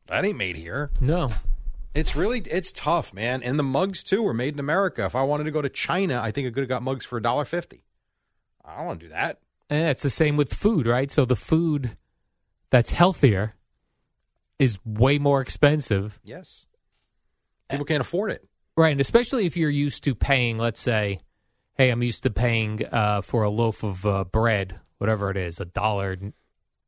That 0.06 0.24
ain't 0.24 0.38
made 0.38 0.56
here. 0.56 0.90
No. 1.00 1.30
It's 1.92 2.14
really 2.14 2.38
it's 2.38 2.70
tough, 2.70 3.12
man. 3.12 3.42
And 3.42 3.58
the 3.58 3.64
mugs 3.64 4.04
too 4.04 4.22
were 4.22 4.32
made 4.32 4.54
in 4.54 4.60
America. 4.60 5.04
If 5.04 5.16
I 5.16 5.24
wanted 5.24 5.44
to 5.44 5.50
go 5.50 5.60
to 5.60 5.68
China, 5.68 6.20
I 6.22 6.30
think 6.30 6.46
I 6.46 6.50
could 6.50 6.60
have 6.60 6.68
got 6.68 6.82
mugs 6.82 7.04
for 7.04 7.18
a 7.18 7.22
dollar 7.22 7.44
fifty. 7.44 7.82
I 8.64 8.76
don't 8.76 8.86
want 8.86 9.00
to 9.00 9.06
do 9.06 9.12
that. 9.12 9.40
And 9.68 9.88
it's 9.88 10.02
the 10.02 10.10
same 10.10 10.36
with 10.36 10.54
food, 10.54 10.86
right? 10.86 11.10
So 11.10 11.24
the 11.24 11.34
food 11.36 11.96
that's 12.70 12.90
healthier 12.90 13.56
is 14.60 14.78
way 14.84 15.18
more 15.18 15.40
expensive. 15.40 16.20
Yes. 16.22 16.66
People 17.68 17.86
can't 17.86 18.00
afford 18.00 18.30
it. 18.30 18.48
Right. 18.76 18.92
And 18.92 19.00
especially 19.00 19.46
if 19.46 19.56
you're 19.56 19.68
used 19.68 20.04
to 20.04 20.14
paying, 20.14 20.58
let's 20.58 20.80
say, 20.80 21.20
hey, 21.74 21.90
I'm 21.90 22.02
used 22.02 22.22
to 22.24 22.30
paying 22.30 22.84
uh, 22.90 23.20
for 23.22 23.42
a 23.42 23.50
loaf 23.50 23.82
of 23.82 24.04
uh, 24.06 24.24
bread, 24.24 24.78
whatever 24.98 25.30
it 25.30 25.36
is, 25.36 25.60
a 25.60 25.64
dollar 25.64 26.16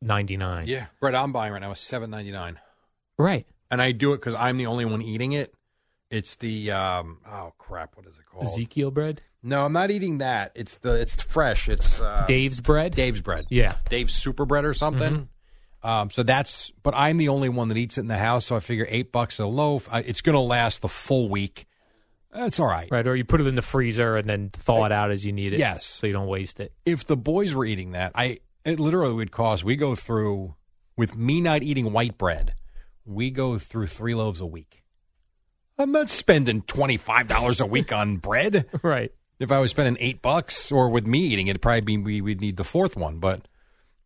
ninety 0.00 0.36
nine. 0.36 0.66
Yeah. 0.68 0.86
Bread 1.00 1.14
I'm 1.14 1.32
buying 1.32 1.52
right 1.52 1.60
now 1.60 1.72
is 1.72 1.80
seven 1.80 2.10
ninety 2.10 2.32
nine. 2.32 2.58
Right. 3.18 3.46
And 3.70 3.80
I 3.80 3.92
do 3.92 4.12
it 4.12 4.16
because 4.16 4.34
I'm 4.34 4.56
the 4.56 4.66
only 4.66 4.84
one 4.84 5.02
eating 5.02 5.32
it. 5.32 5.54
It's 6.10 6.36
the 6.36 6.70
um 6.70 7.18
oh 7.26 7.52
crap, 7.58 7.96
what 7.96 8.06
is 8.06 8.16
it 8.16 8.26
called? 8.26 8.44
Ezekiel 8.44 8.90
bread? 8.90 9.20
No, 9.42 9.64
I'm 9.64 9.72
not 9.72 9.90
eating 9.90 10.18
that. 10.18 10.52
It's 10.54 10.76
the 10.76 11.00
it's 11.00 11.20
fresh. 11.20 11.68
It's 11.68 12.00
uh, 12.00 12.24
Dave's 12.26 12.60
bread? 12.60 12.94
Dave's 12.94 13.20
bread. 13.20 13.46
Yeah. 13.50 13.76
Dave's 13.88 14.14
super 14.14 14.46
bread 14.46 14.64
or 14.64 14.74
something. 14.74 15.28
Um, 15.82 16.08
so 16.08 16.22
that's, 16.22 16.72
but 16.82 16.94
I'm 16.96 17.18
the 17.18 17.28
only 17.28 17.50
one 17.50 17.68
that 17.68 17.76
eats 17.76 17.98
it 17.98 18.00
in 18.00 18.08
the 18.08 18.16
house. 18.16 18.46
So 18.46 18.56
I 18.56 18.60
figure 18.60 18.86
eight 18.88 19.12
bucks 19.12 19.38
a 19.38 19.44
loaf. 19.44 19.86
I, 19.92 20.00
it's 20.00 20.22
going 20.22 20.32
to 20.32 20.40
last 20.40 20.80
the 20.80 20.88
full 20.88 21.28
week. 21.28 21.66
That's 22.34 22.58
all 22.58 22.66
right. 22.66 22.88
Right. 22.90 23.06
Or 23.06 23.14
you 23.14 23.24
put 23.24 23.40
it 23.40 23.46
in 23.46 23.54
the 23.54 23.62
freezer 23.62 24.16
and 24.16 24.28
then 24.28 24.50
thaw 24.50 24.84
it 24.86 24.92
out 24.92 25.10
as 25.10 25.24
you 25.24 25.32
need 25.32 25.52
it. 25.52 25.58
Yes. 25.60 25.86
So 25.86 26.06
you 26.06 26.12
don't 26.12 26.26
waste 26.26 26.58
it. 26.60 26.72
If 26.84 27.06
the 27.06 27.16
boys 27.16 27.54
were 27.54 27.64
eating 27.64 27.92
that, 27.92 28.12
I 28.14 28.40
it 28.64 28.80
literally 28.80 29.14
would 29.14 29.30
cost. 29.30 29.62
We 29.64 29.76
go 29.76 29.94
through 29.94 30.54
with 30.96 31.14
me 31.16 31.40
not 31.40 31.62
eating 31.62 31.92
white 31.92 32.18
bread. 32.18 32.54
We 33.04 33.30
go 33.30 33.58
through 33.58 33.86
three 33.86 34.14
loaves 34.14 34.40
a 34.40 34.46
week. 34.46 34.82
I'm 35.78 35.92
not 35.92 36.10
spending 36.10 36.62
twenty 36.62 36.96
five 36.96 37.28
dollars 37.28 37.60
a 37.60 37.66
week 37.66 37.92
on 37.92 38.16
bread. 38.16 38.66
Right. 38.82 39.12
If 39.40 39.50
I 39.50 39.58
was 39.58 39.72
spending 39.72 39.96
eight 39.98 40.22
bucks, 40.22 40.70
or 40.70 40.88
with 40.88 41.08
me 41.08 41.18
eating 41.18 41.48
it, 41.48 41.50
it'd 41.50 41.62
probably 41.62 41.80
be 41.80 41.96
we 41.98 42.20
would 42.20 42.40
need 42.40 42.56
the 42.56 42.64
fourth 42.64 42.96
one. 42.96 43.18
But 43.18 43.48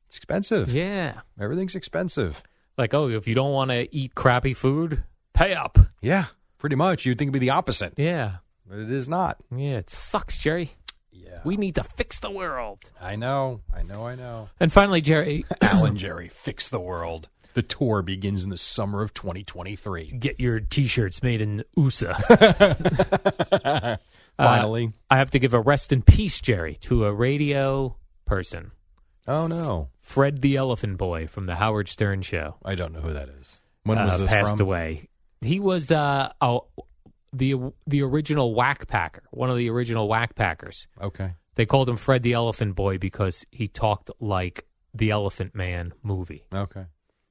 it's 0.06 0.16
expensive. 0.16 0.72
Yeah. 0.72 1.20
Everything's 1.38 1.74
expensive. 1.74 2.42
Like, 2.78 2.94
oh, 2.94 3.08
if 3.10 3.28
you 3.28 3.34
don't 3.34 3.52
want 3.52 3.70
to 3.70 3.94
eat 3.94 4.14
crappy 4.14 4.54
food, 4.54 5.04
pay 5.34 5.52
up. 5.52 5.78
Yeah, 6.00 6.26
pretty 6.58 6.76
much. 6.76 7.04
You'd 7.06 7.18
think 7.18 7.28
it'd 7.28 7.32
be 7.34 7.38
the 7.46 7.50
opposite, 7.50 7.94
Yeah. 7.96 8.36
but 8.66 8.78
it 8.78 8.90
is 8.90 9.08
not. 9.08 9.38
Yeah. 9.54 9.78
It 9.78 9.90
sucks, 9.90 10.38
Jerry. 10.38 10.72
Yeah, 11.10 11.40
We 11.44 11.56
need 11.56 11.74
to 11.76 11.84
fix 11.84 12.20
the 12.20 12.30
world. 12.30 12.78
I 13.00 13.16
know, 13.16 13.60
I 13.74 13.82
know, 13.82 14.06
I 14.06 14.14
know. 14.14 14.48
And 14.60 14.72
finally, 14.72 15.00
Jerry, 15.00 15.44
Al 15.60 15.84
and 15.84 15.96
Jerry, 15.96 16.28
fix 16.28 16.68
the 16.68 16.80
world. 16.80 17.28
The 17.54 17.62
tour 17.62 18.02
begins 18.02 18.44
in 18.44 18.50
the 18.50 18.56
summer 18.56 19.02
of 19.02 19.12
2023. 19.14 20.12
get 20.18 20.38
your 20.38 20.60
T-shirts 20.60 21.22
made 21.22 21.40
in 21.40 21.64
USA. 21.76 22.12
Finally. 24.36 24.92
I 25.10 25.16
have 25.16 25.30
to 25.30 25.38
give 25.38 25.54
a 25.54 25.60
rest 25.60 25.92
in 25.92 26.02
peace, 26.02 26.40
Jerry, 26.40 26.74
to 26.82 27.04
a 27.06 27.12
radio 27.12 27.96
person, 28.26 28.70
oh 29.26 29.46
no, 29.46 29.88
Fred 29.98 30.40
the 30.42 30.56
Elephant 30.56 30.96
Boy 30.98 31.26
from 31.26 31.46
the 31.46 31.56
Howard 31.56 31.88
Stern 31.88 32.22
Show. 32.22 32.56
I 32.64 32.74
don't 32.76 32.92
know 32.92 33.00
who 33.00 33.12
that 33.14 33.28
is. 33.28 33.60
When 33.84 33.98
was 33.98 34.14
uh, 34.14 34.18
this 34.18 34.30
passed 34.30 34.50
from? 34.58 34.60
away. 34.60 35.08
He 35.40 35.60
was 35.60 35.90
uh, 35.90 36.32
oh, 36.40 36.66
the 37.32 37.72
the 37.86 38.02
original 38.02 38.54
Whack 38.54 38.88
Packer, 38.88 39.22
one 39.30 39.50
of 39.50 39.56
the 39.56 39.70
original 39.70 40.08
Whack 40.08 40.34
Packers. 40.34 40.86
Okay. 41.00 41.32
They 41.54 41.66
called 41.66 41.88
him 41.88 41.96
Fred 41.96 42.22
the 42.22 42.34
Elephant 42.34 42.76
Boy 42.76 42.98
because 42.98 43.44
he 43.50 43.66
talked 43.68 44.10
like 44.20 44.66
the 44.94 45.10
Elephant 45.10 45.54
Man 45.54 45.92
movie. 46.02 46.44
Okay. 46.52 46.84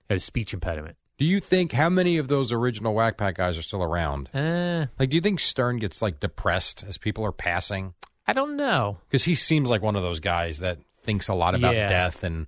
Had 0.10 0.18
a 0.18 0.20
speech 0.20 0.54
impediment. 0.54 0.98
Do 1.18 1.26
you 1.26 1.40
think 1.40 1.72
how 1.72 1.90
many 1.90 2.18
of 2.18 2.28
those 2.28 2.52
original 2.52 2.94
Whack 2.94 3.18
Pack 3.18 3.36
guys 3.36 3.58
are 3.58 3.64
still 3.64 3.82
around? 3.82 4.30
Uh, 4.34 4.86
Like, 5.00 5.10
do 5.10 5.16
you 5.16 5.22
think 5.22 5.40
Stern 5.40 5.78
gets 5.78 6.02
like 6.02 6.20
depressed 6.20 6.84
as 6.88 6.98
people 6.98 7.26
are 7.26 7.32
passing? 7.32 7.94
I 8.28 8.34
don't 8.34 8.56
know. 8.56 9.00
Because 9.10 9.24
he 9.24 9.34
seems 9.36 9.70
like 9.70 9.82
one 9.82 9.96
of 9.96 10.04
those 10.04 10.20
guys 10.20 10.60
that 10.60 10.78
thinks 11.02 11.28
a 11.28 11.34
lot 11.34 11.56
about 11.56 11.76
Yeah. 11.76 11.88
death 11.90 12.24
and 12.24 12.48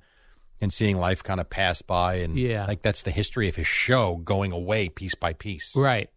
and 0.62 0.74
seeing 0.74 0.98
life 0.98 1.24
kind 1.24 1.39
of 1.39 1.50
pass 1.50 1.82
by, 1.82 2.15
and 2.15 2.36
Yeah. 2.38 2.65
like 2.65 2.82
that's 2.82 3.02
the 3.04 3.12
history 3.12 3.48
of 3.50 3.56
his 3.56 3.67
show 3.67 4.15
going 4.17 4.52
away 4.52 4.89
piece 4.89 5.15
by 5.15 5.34
piece. 5.34 5.76
Right. 5.76 6.10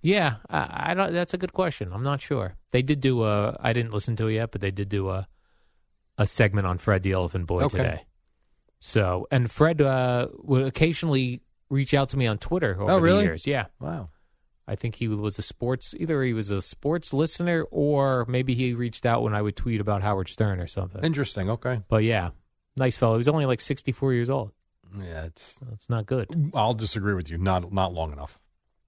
Yeah, 0.00 0.36
I, 0.48 0.90
I 0.90 0.94
don't. 0.94 1.12
That's 1.12 1.34
a 1.34 1.38
good 1.38 1.52
question. 1.52 1.90
I'm 1.92 2.04
not 2.04 2.20
sure. 2.22 2.54
They 2.70 2.82
did 2.82 3.00
do 3.00 3.24
a. 3.24 3.56
I 3.60 3.72
didn't 3.72 3.92
listen 3.92 4.14
to 4.16 4.28
it 4.28 4.34
yet, 4.34 4.52
but 4.52 4.60
they 4.60 4.70
did 4.70 4.88
do 4.88 5.10
a 5.10 5.26
a 6.16 6.26
segment 6.26 6.66
on 6.66 6.78
Fred 6.78 7.02
the 7.02 7.12
Elephant 7.12 7.46
Boy 7.46 7.62
Okay. 7.64 7.78
today. 7.78 8.04
So, 8.80 9.26
and 9.30 9.50
Fred 9.50 9.80
uh, 9.82 10.28
would 10.38 10.64
occasionally 10.64 11.40
reach 11.68 11.94
out 11.94 12.10
to 12.10 12.16
me 12.16 12.26
on 12.26 12.38
Twitter 12.38 12.80
over 12.80 12.92
Oh, 12.92 12.98
really? 12.98 13.18
the 13.18 13.24
years. 13.24 13.46
Yeah, 13.46 13.66
Wow. 13.80 14.10
I 14.68 14.76
think 14.76 14.94
he 14.96 15.08
was 15.08 15.38
a 15.38 15.42
sports. 15.42 15.94
Either 15.98 16.22
he 16.22 16.32
was 16.34 16.50
a 16.50 16.60
sports 16.62 17.12
listener, 17.14 17.64
or 17.70 18.24
maybe 18.28 18.54
he 18.54 18.74
reached 18.74 19.06
out 19.06 19.22
when 19.22 19.34
I 19.34 19.40
would 19.42 19.56
tweet 19.56 19.80
about 19.80 20.02
Howard 20.02 20.28
Stern 20.28 20.60
or 20.60 20.66
something. 20.66 21.02
Interesting. 21.02 21.48
Okay. 21.50 21.80
but 21.88 22.04
yeah, 22.04 22.30
nice 22.78 22.96
fellow. 22.96 23.16
He's 23.16 23.28
only 23.28 23.46
like 23.46 23.60
64 23.60 24.12
years 24.14 24.30
old. 24.30 24.52
Yeah, 24.98 25.24
it's. 25.24 25.56
That's 25.68 25.90
not 25.90 26.06
good. 26.06 26.50
I'll 26.54 26.74
disagree 26.74 27.14
with 27.14 27.30
you. 27.30 27.36
Not 27.38 27.72
not 27.72 27.92
long 27.92 28.12
enough. 28.12 28.38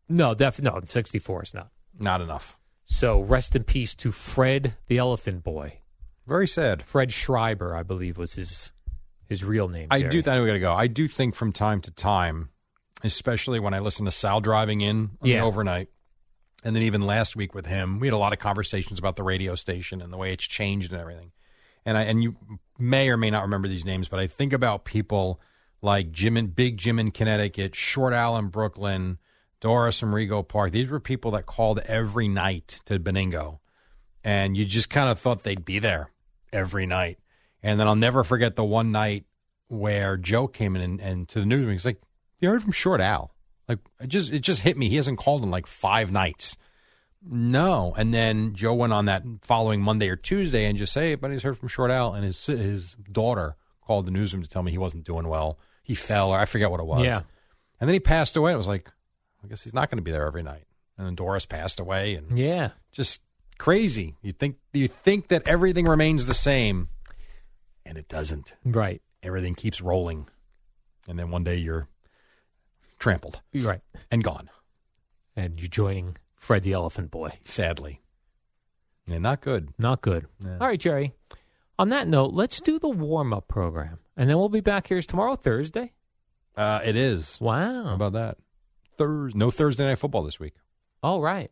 No, 0.09 0.35
definitely 0.35 0.81
no. 0.81 0.85
64 0.87 1.43
is 1.43 1.55
not. 1.55 1.69
Not 1.99 2.21
enough. 2.21 2.59
So 2.85 3.21
rest 3.21 3.55
in 3.55 3.65
peace 3.65 3.95
to 3.97 4.11
Fred 4.11 4.75
the 4.89 4.99
Elephant 4.99 5.45
Boy. 5.45 5.81
Very 6.27 6.49
sad. 6.49 6.83
Fred 6.83 7.13
Schreiber, 7.13 7.75
I 7.77 7.83
believe, 7.83 8.17
was 8.19 8.35
his 8.35 8.73
his 9.29 9.45
real 9.45 9.69
name. 9.69 9.89
I 9.91 9.99
Jerry. 10.01 10.11
do. 10.11 10.23
think 10.23 10.41
we 10.41 10.47
got 10.47 10.53
to 10.55 10.59
go. 10.61 10.73
I 10.73 10.87
do 10.87 11.07
think 11.07 11.35
from 11.35 11.53
time 11.53 11.81
to 11.83 11.91
time, 11.91 12.49
especially 13.05 13.61
when 13.61 13.75
I 13.75 13.79
listen 13.79 14.05
to 14.07 14.11
Sal 14.11 14.41
driving 14.41 14.81
in 14.81 15.11
Yeah. 15.23 15.43
overnight, 15.45 15.89
and 16.65 16.75
then 16.75 16.83
even 16.83 17.03
last 17.03 17.37
week 17.37 17.55
with 17.55 17.67
him, 17.67 18.01
we 18.01 18.07
had 18.09 18.15
a 18.15 18.19
lot 18.19 18.33
of 18.33 18.39
conversations 18.39 18.99
about 18.99 19.17
the 19.17 19.23
radio 19.23 19.55
station 19.55 20.01
and 20.03 20.13
the 20.13 20.17
way 20.17 20.33
it's 20.33 20.45
changed 20.47 20.91
and 20.93 21.01
everything. 21.01 21.33
And 21.85 21.97
I 21.97 22.03
and 22.03 22.23
you 22.23 22.37
may 22.79 23.09
or 23.09 23.17
may 23.17 23.31
not 23.31 23.43
remember 23.43 23.69
these 23.69 23.85
names, 23.85 24.09
but 24.09 24.21
I 24.21 24.27
think 24.27 24.53
about 24.53 24.85
people 24.85 25.41
like 25.83 26.13
Jim 26.13 26.37
and 26.37 26.55
Big 26.55 26.77
Jim 26.77 26.99
in 26.99 27.11
Connecticut, 27.11 27.75
Short 27.75 28.13
Al 28.13 28.37
in 28.37 28.49
Brooklyn, 28.49 29.19
Doris 29.61 29.99
from 29.99 30.13
Rego 30.13 30.47
Park. 30.47 30.73
These 30.73 30.89
were 30.89 31.01
people 31.01 31.31
that 31.33 31.47
called 31.47 31.81
every 31.81 32.29
night 32.29 32.81
to 32.87 32.99
Benigno, 32.99 33.61
and 34.25 34.57
you 34.57 34.65
just 34.65 34.91
kind 34.91 35.09
of 35.09 35.19
thought 35.19 35.43
they'd 35.43 35.65
be 35.65 35.79
there 35.79 36.11
every 36.53 36.87
night. 36.87 37.19
And 37.63 37.79
then 37.79 37.87
I'll 37.87 37.97
never 37.97 38.25
forget 38.25 38.57
the 38.57 38.65
one 38.65 38.91
night 38.91 39.25
where 39.69 40.17
Joe 40.17 40.49
came 40.49 40.77
in 40.77 40.83
and, 40.83 41.01
and 41.01 41.29
to 41.29 41.41
the 41.41 41.47
newsroom. 41.47 41.73
He's 41.73 41.87
like, 41.87 42.01
"You 42.41 42.51
heard 42.51 42.63
from 42.63 42.73
Short 42.73 43.01
Al?" 43.01 43.35
Like 43.69 43.79
it 44.01 44.09
just 44.09 44.33
it 44.33 44.41
just 44.41 44.61
hit 44.61 44.77
me. 44.77 44.89
He 44.89 44.97
hasn't 44.97 45.19
called 45.19 45.43
in 45.43 45.51
like 45.51 45.67
five 45.67 46.11
nights. 46.11 46.57
No, 47.23 47.95
and 47.97 48.15
then 48.15 48.55
Joe 48.55 48.75
went 48.75 48.93
on 48.93 49.05
that 49.05 49.23
following 49.43 49.83
Monday 49.83 50.09
or 50.09 50.17
Tuesday 50.17 50.65
and 50.67 50.79
just 50.79 50.93
say, 50.93 51.15
"But 51.17 51.31
he's 51.31 51.43
heard 51.43 51.59
from 51.59 51.69
Short 51.69 51.91
Al," 51.91 52.15
and 52.15 52.25
his 52.25 52.47
his 52.47 52.97
daughter 53.13 53.57
called 53.87 54.07
the 54.07 54.11
newsroom 54.11 54.43
to 54.43 54.49
tell 54.49 54.63
me 54.63 54.71
he 54.71 54.79
wasn't 54.79 55.05
doing 55.05 55.29
well. 55.29 55.59
He 55.83 55.95
fell, 55.95 56.31
or 56.31 56.39
I 56.39 56.45
forget 56.47 56.71
what 56.71 56.81
it 56.81 56.87
was. 56.87 57.05
Yeah. 57.05 57.23
and 57.81 57.89
then 57.89 57.95
he 57.95 58.01
passed 58.01 58.37
away. 58.37 58.53
It 58.53 58.57
was 58.59 58.67
like, 58.69 58.91
I 59.43 59.49
guess 59.49 59.63
he's 59.65 59.73
not 59.75 59.91
going 59.91 59.97
to 59.99 60.03
be 60.03 60.11
there 60.11 60.27
every 60.27 60.43
night. 60.43 60.65
And 60.99 61.07
then 61.07 61.15
Doris 61.15 61.47
passed 61.47 61.81
away, 61.81 62.15
and 62.15 62.39
Yeah. 62.39 62.71
just 62.93 63.23
crazy. 63.59 64.17
You 64.23 64.33
think 64.33 64.57
you 64.73 64.87
think 64.89 65.29
that 65.29 65.47
everything 65.49 65.87
remains 65.87 66.27
the 66.27 66.35
same, 66.35 66.89
and 67.87 67.97
it 67.99 68.09
doesn't. 68.09 68.55
Right. 68.65 69.03
Everything 69.23 69.55
keeps 69.55 69.81
rolling, 69.83 70.27
and 71.09 71.19
then 71.19 71.31
one 71.31 71.45
day 71.45 71.57
you're 71.57 71.89
trampled 72.99 73.41
Right. 73.55 73.83
and 74.11 74.23
gone. 74.25 74.49
and 75.37 75.59
you're 75.59 75.69
joining 75.69 76.17
Fred 76.41 76.63
the 76.63 76.73
Elephant 76.73 77.11
Boy. 77.11 77.39
Sadly. 77.45 78.01
Yeah, 79.07 79.19
not 79.19 79.43
good. 79.43 79.69
Not 79.79 80.01
good. 80.01 80.27
Yeah. 80.43 80.57
All 80.61 80.67
right, 80.67 80.81
Jerry. 80.81 81.13
On 81.79 81.91
that 81.91 82.09
note, 82.09 82.33
let's 82.33 82.61
do 82.63 82.79
the 82.79 82.89
warm 82.89 83.33
up 83.35 83.47
program, 83.47 83.99
and 84.17 84.29
then 84.29 84.39
we'll 84.39 84.49
be 84.49 84.61
back 84.63 84.87
here 84.87 85.01
tomorrow, 85.03 85.37
Thursday. 85.37 85.93
Uh, 86.57 86.81
it 86.83 86.97
is. 86.97 87.37
Wow. 87.41 87.85
How 87.85 87.95
about 87.95 88.15
that? 88.15 88.39
Thurs 88.97 89.35
no 89.35 89.51
Thursday 89.51 89.85
night 89.85 89.99
football 89.99 90.23
this 90.23 90.41
week. 90.41 90.55
All 91.03 91.21
right. 91.21 91.51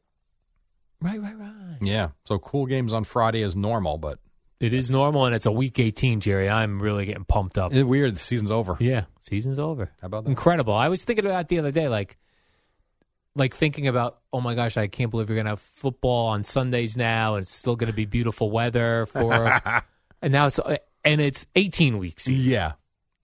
Right, 1.02 1.20
right, 1.20 1.38
right. 1.38 1.76
Yeah. 1.82 2.08
So 2.26 2.38
cool 2.38 2.64
games 2.66 2.92
on 2.94 3.04
Friday 3.04 3.42
is 3.42 3.54
normal, 3.54 3.98
but 3.98 4.18
It 4.58 4.72
is 4.72 4.90
normal, 4.90 5.26
and 5.26 5.34
it's 5.34 5.46
a 5.46 5.52
week 5.52 5.78
18, 5.78 6.20
Jerry. 6.20 6.48
I'm 6.48 6.80
really 6.82 7.04
getting 7.06 7.24
pumped 7.24 7.58
up. 7.58 7.72
it's 7.74 7.84
weird. 7.84 8.14
The 8.14 8.20
season's 8.20 8.50
over. 8.50 8.76
yeah, 8.80 9.04
season's 9.20 9.58
over. 9.58 9.92
How 10.00 10.06
about 10.06 10.24
that? 10.24 10.30
Incredible. 10.30 10.74
I 10.74 10.88
was 10.88 11.04
thinking 11.04 11.24
about 11.26 11.36
that 11.36 11.48
the 11.48 11.58
other 11.58 11.70
day, 11.72 11.88
like, 11.88 12.16
like 13.38 13.54
thinking 13.54 13.86
about, 13.86 14.18
oh 14.32 14.40
my 14.40 14.54
gosh, 14.54 14.76
I 14.76 14.88
can't 14.88 15.10
believe 15.10 15.28
you're 15.28 15.36
gonna 15.36 15.50
have 15.50 15.60
football 15.60 16.28
on 16.28 16.44
Sundays 16.44 16.96
now, 16.96 17.34
and 17.34 17.42
it's 17.42 17.54
still 17.54 17.76
gonna 17.76 17.92
be 17.92 18.04
beautiful 18.04 18.50
weather 18.50 19.06
for, 19.06 19.60
and 20.22 20.32
now 20.32 20.46
it's 20.46 20.60
and 21.04 21.20
it's 21.20 21.46
18 21.56 21.98
weeks. 21.98 22.28
Yeah. 22.28 22.72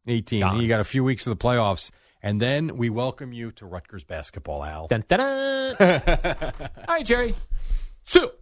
18. 0.07 0.41
Gone. 0.41 0.61
You 0.61 0.69
got 0.69 0.81
a 0.81 0.85
few 0.85 1.05
weeks 1.05 1.27
of 1.27 1.37
the 1.37 1.43
playoffs. 1.43 1.91
And 2.23 2.41
then 2.41 2.79
we 2.79 2.89
welcome 2.89 3.35
you 3.35 3.53
to 3.53 3.67
Rutgers 3.67 4.05
basketball, 4.05 4.65
Al. 4.65 4.87
Dun, 4.87 5.05
dun, 5.07 5.19
dun. 5.19 5.77
All 5.79 6.85
right, 6.89 7.05
Jerry. 7.05 7.35
So. 8.05 8.33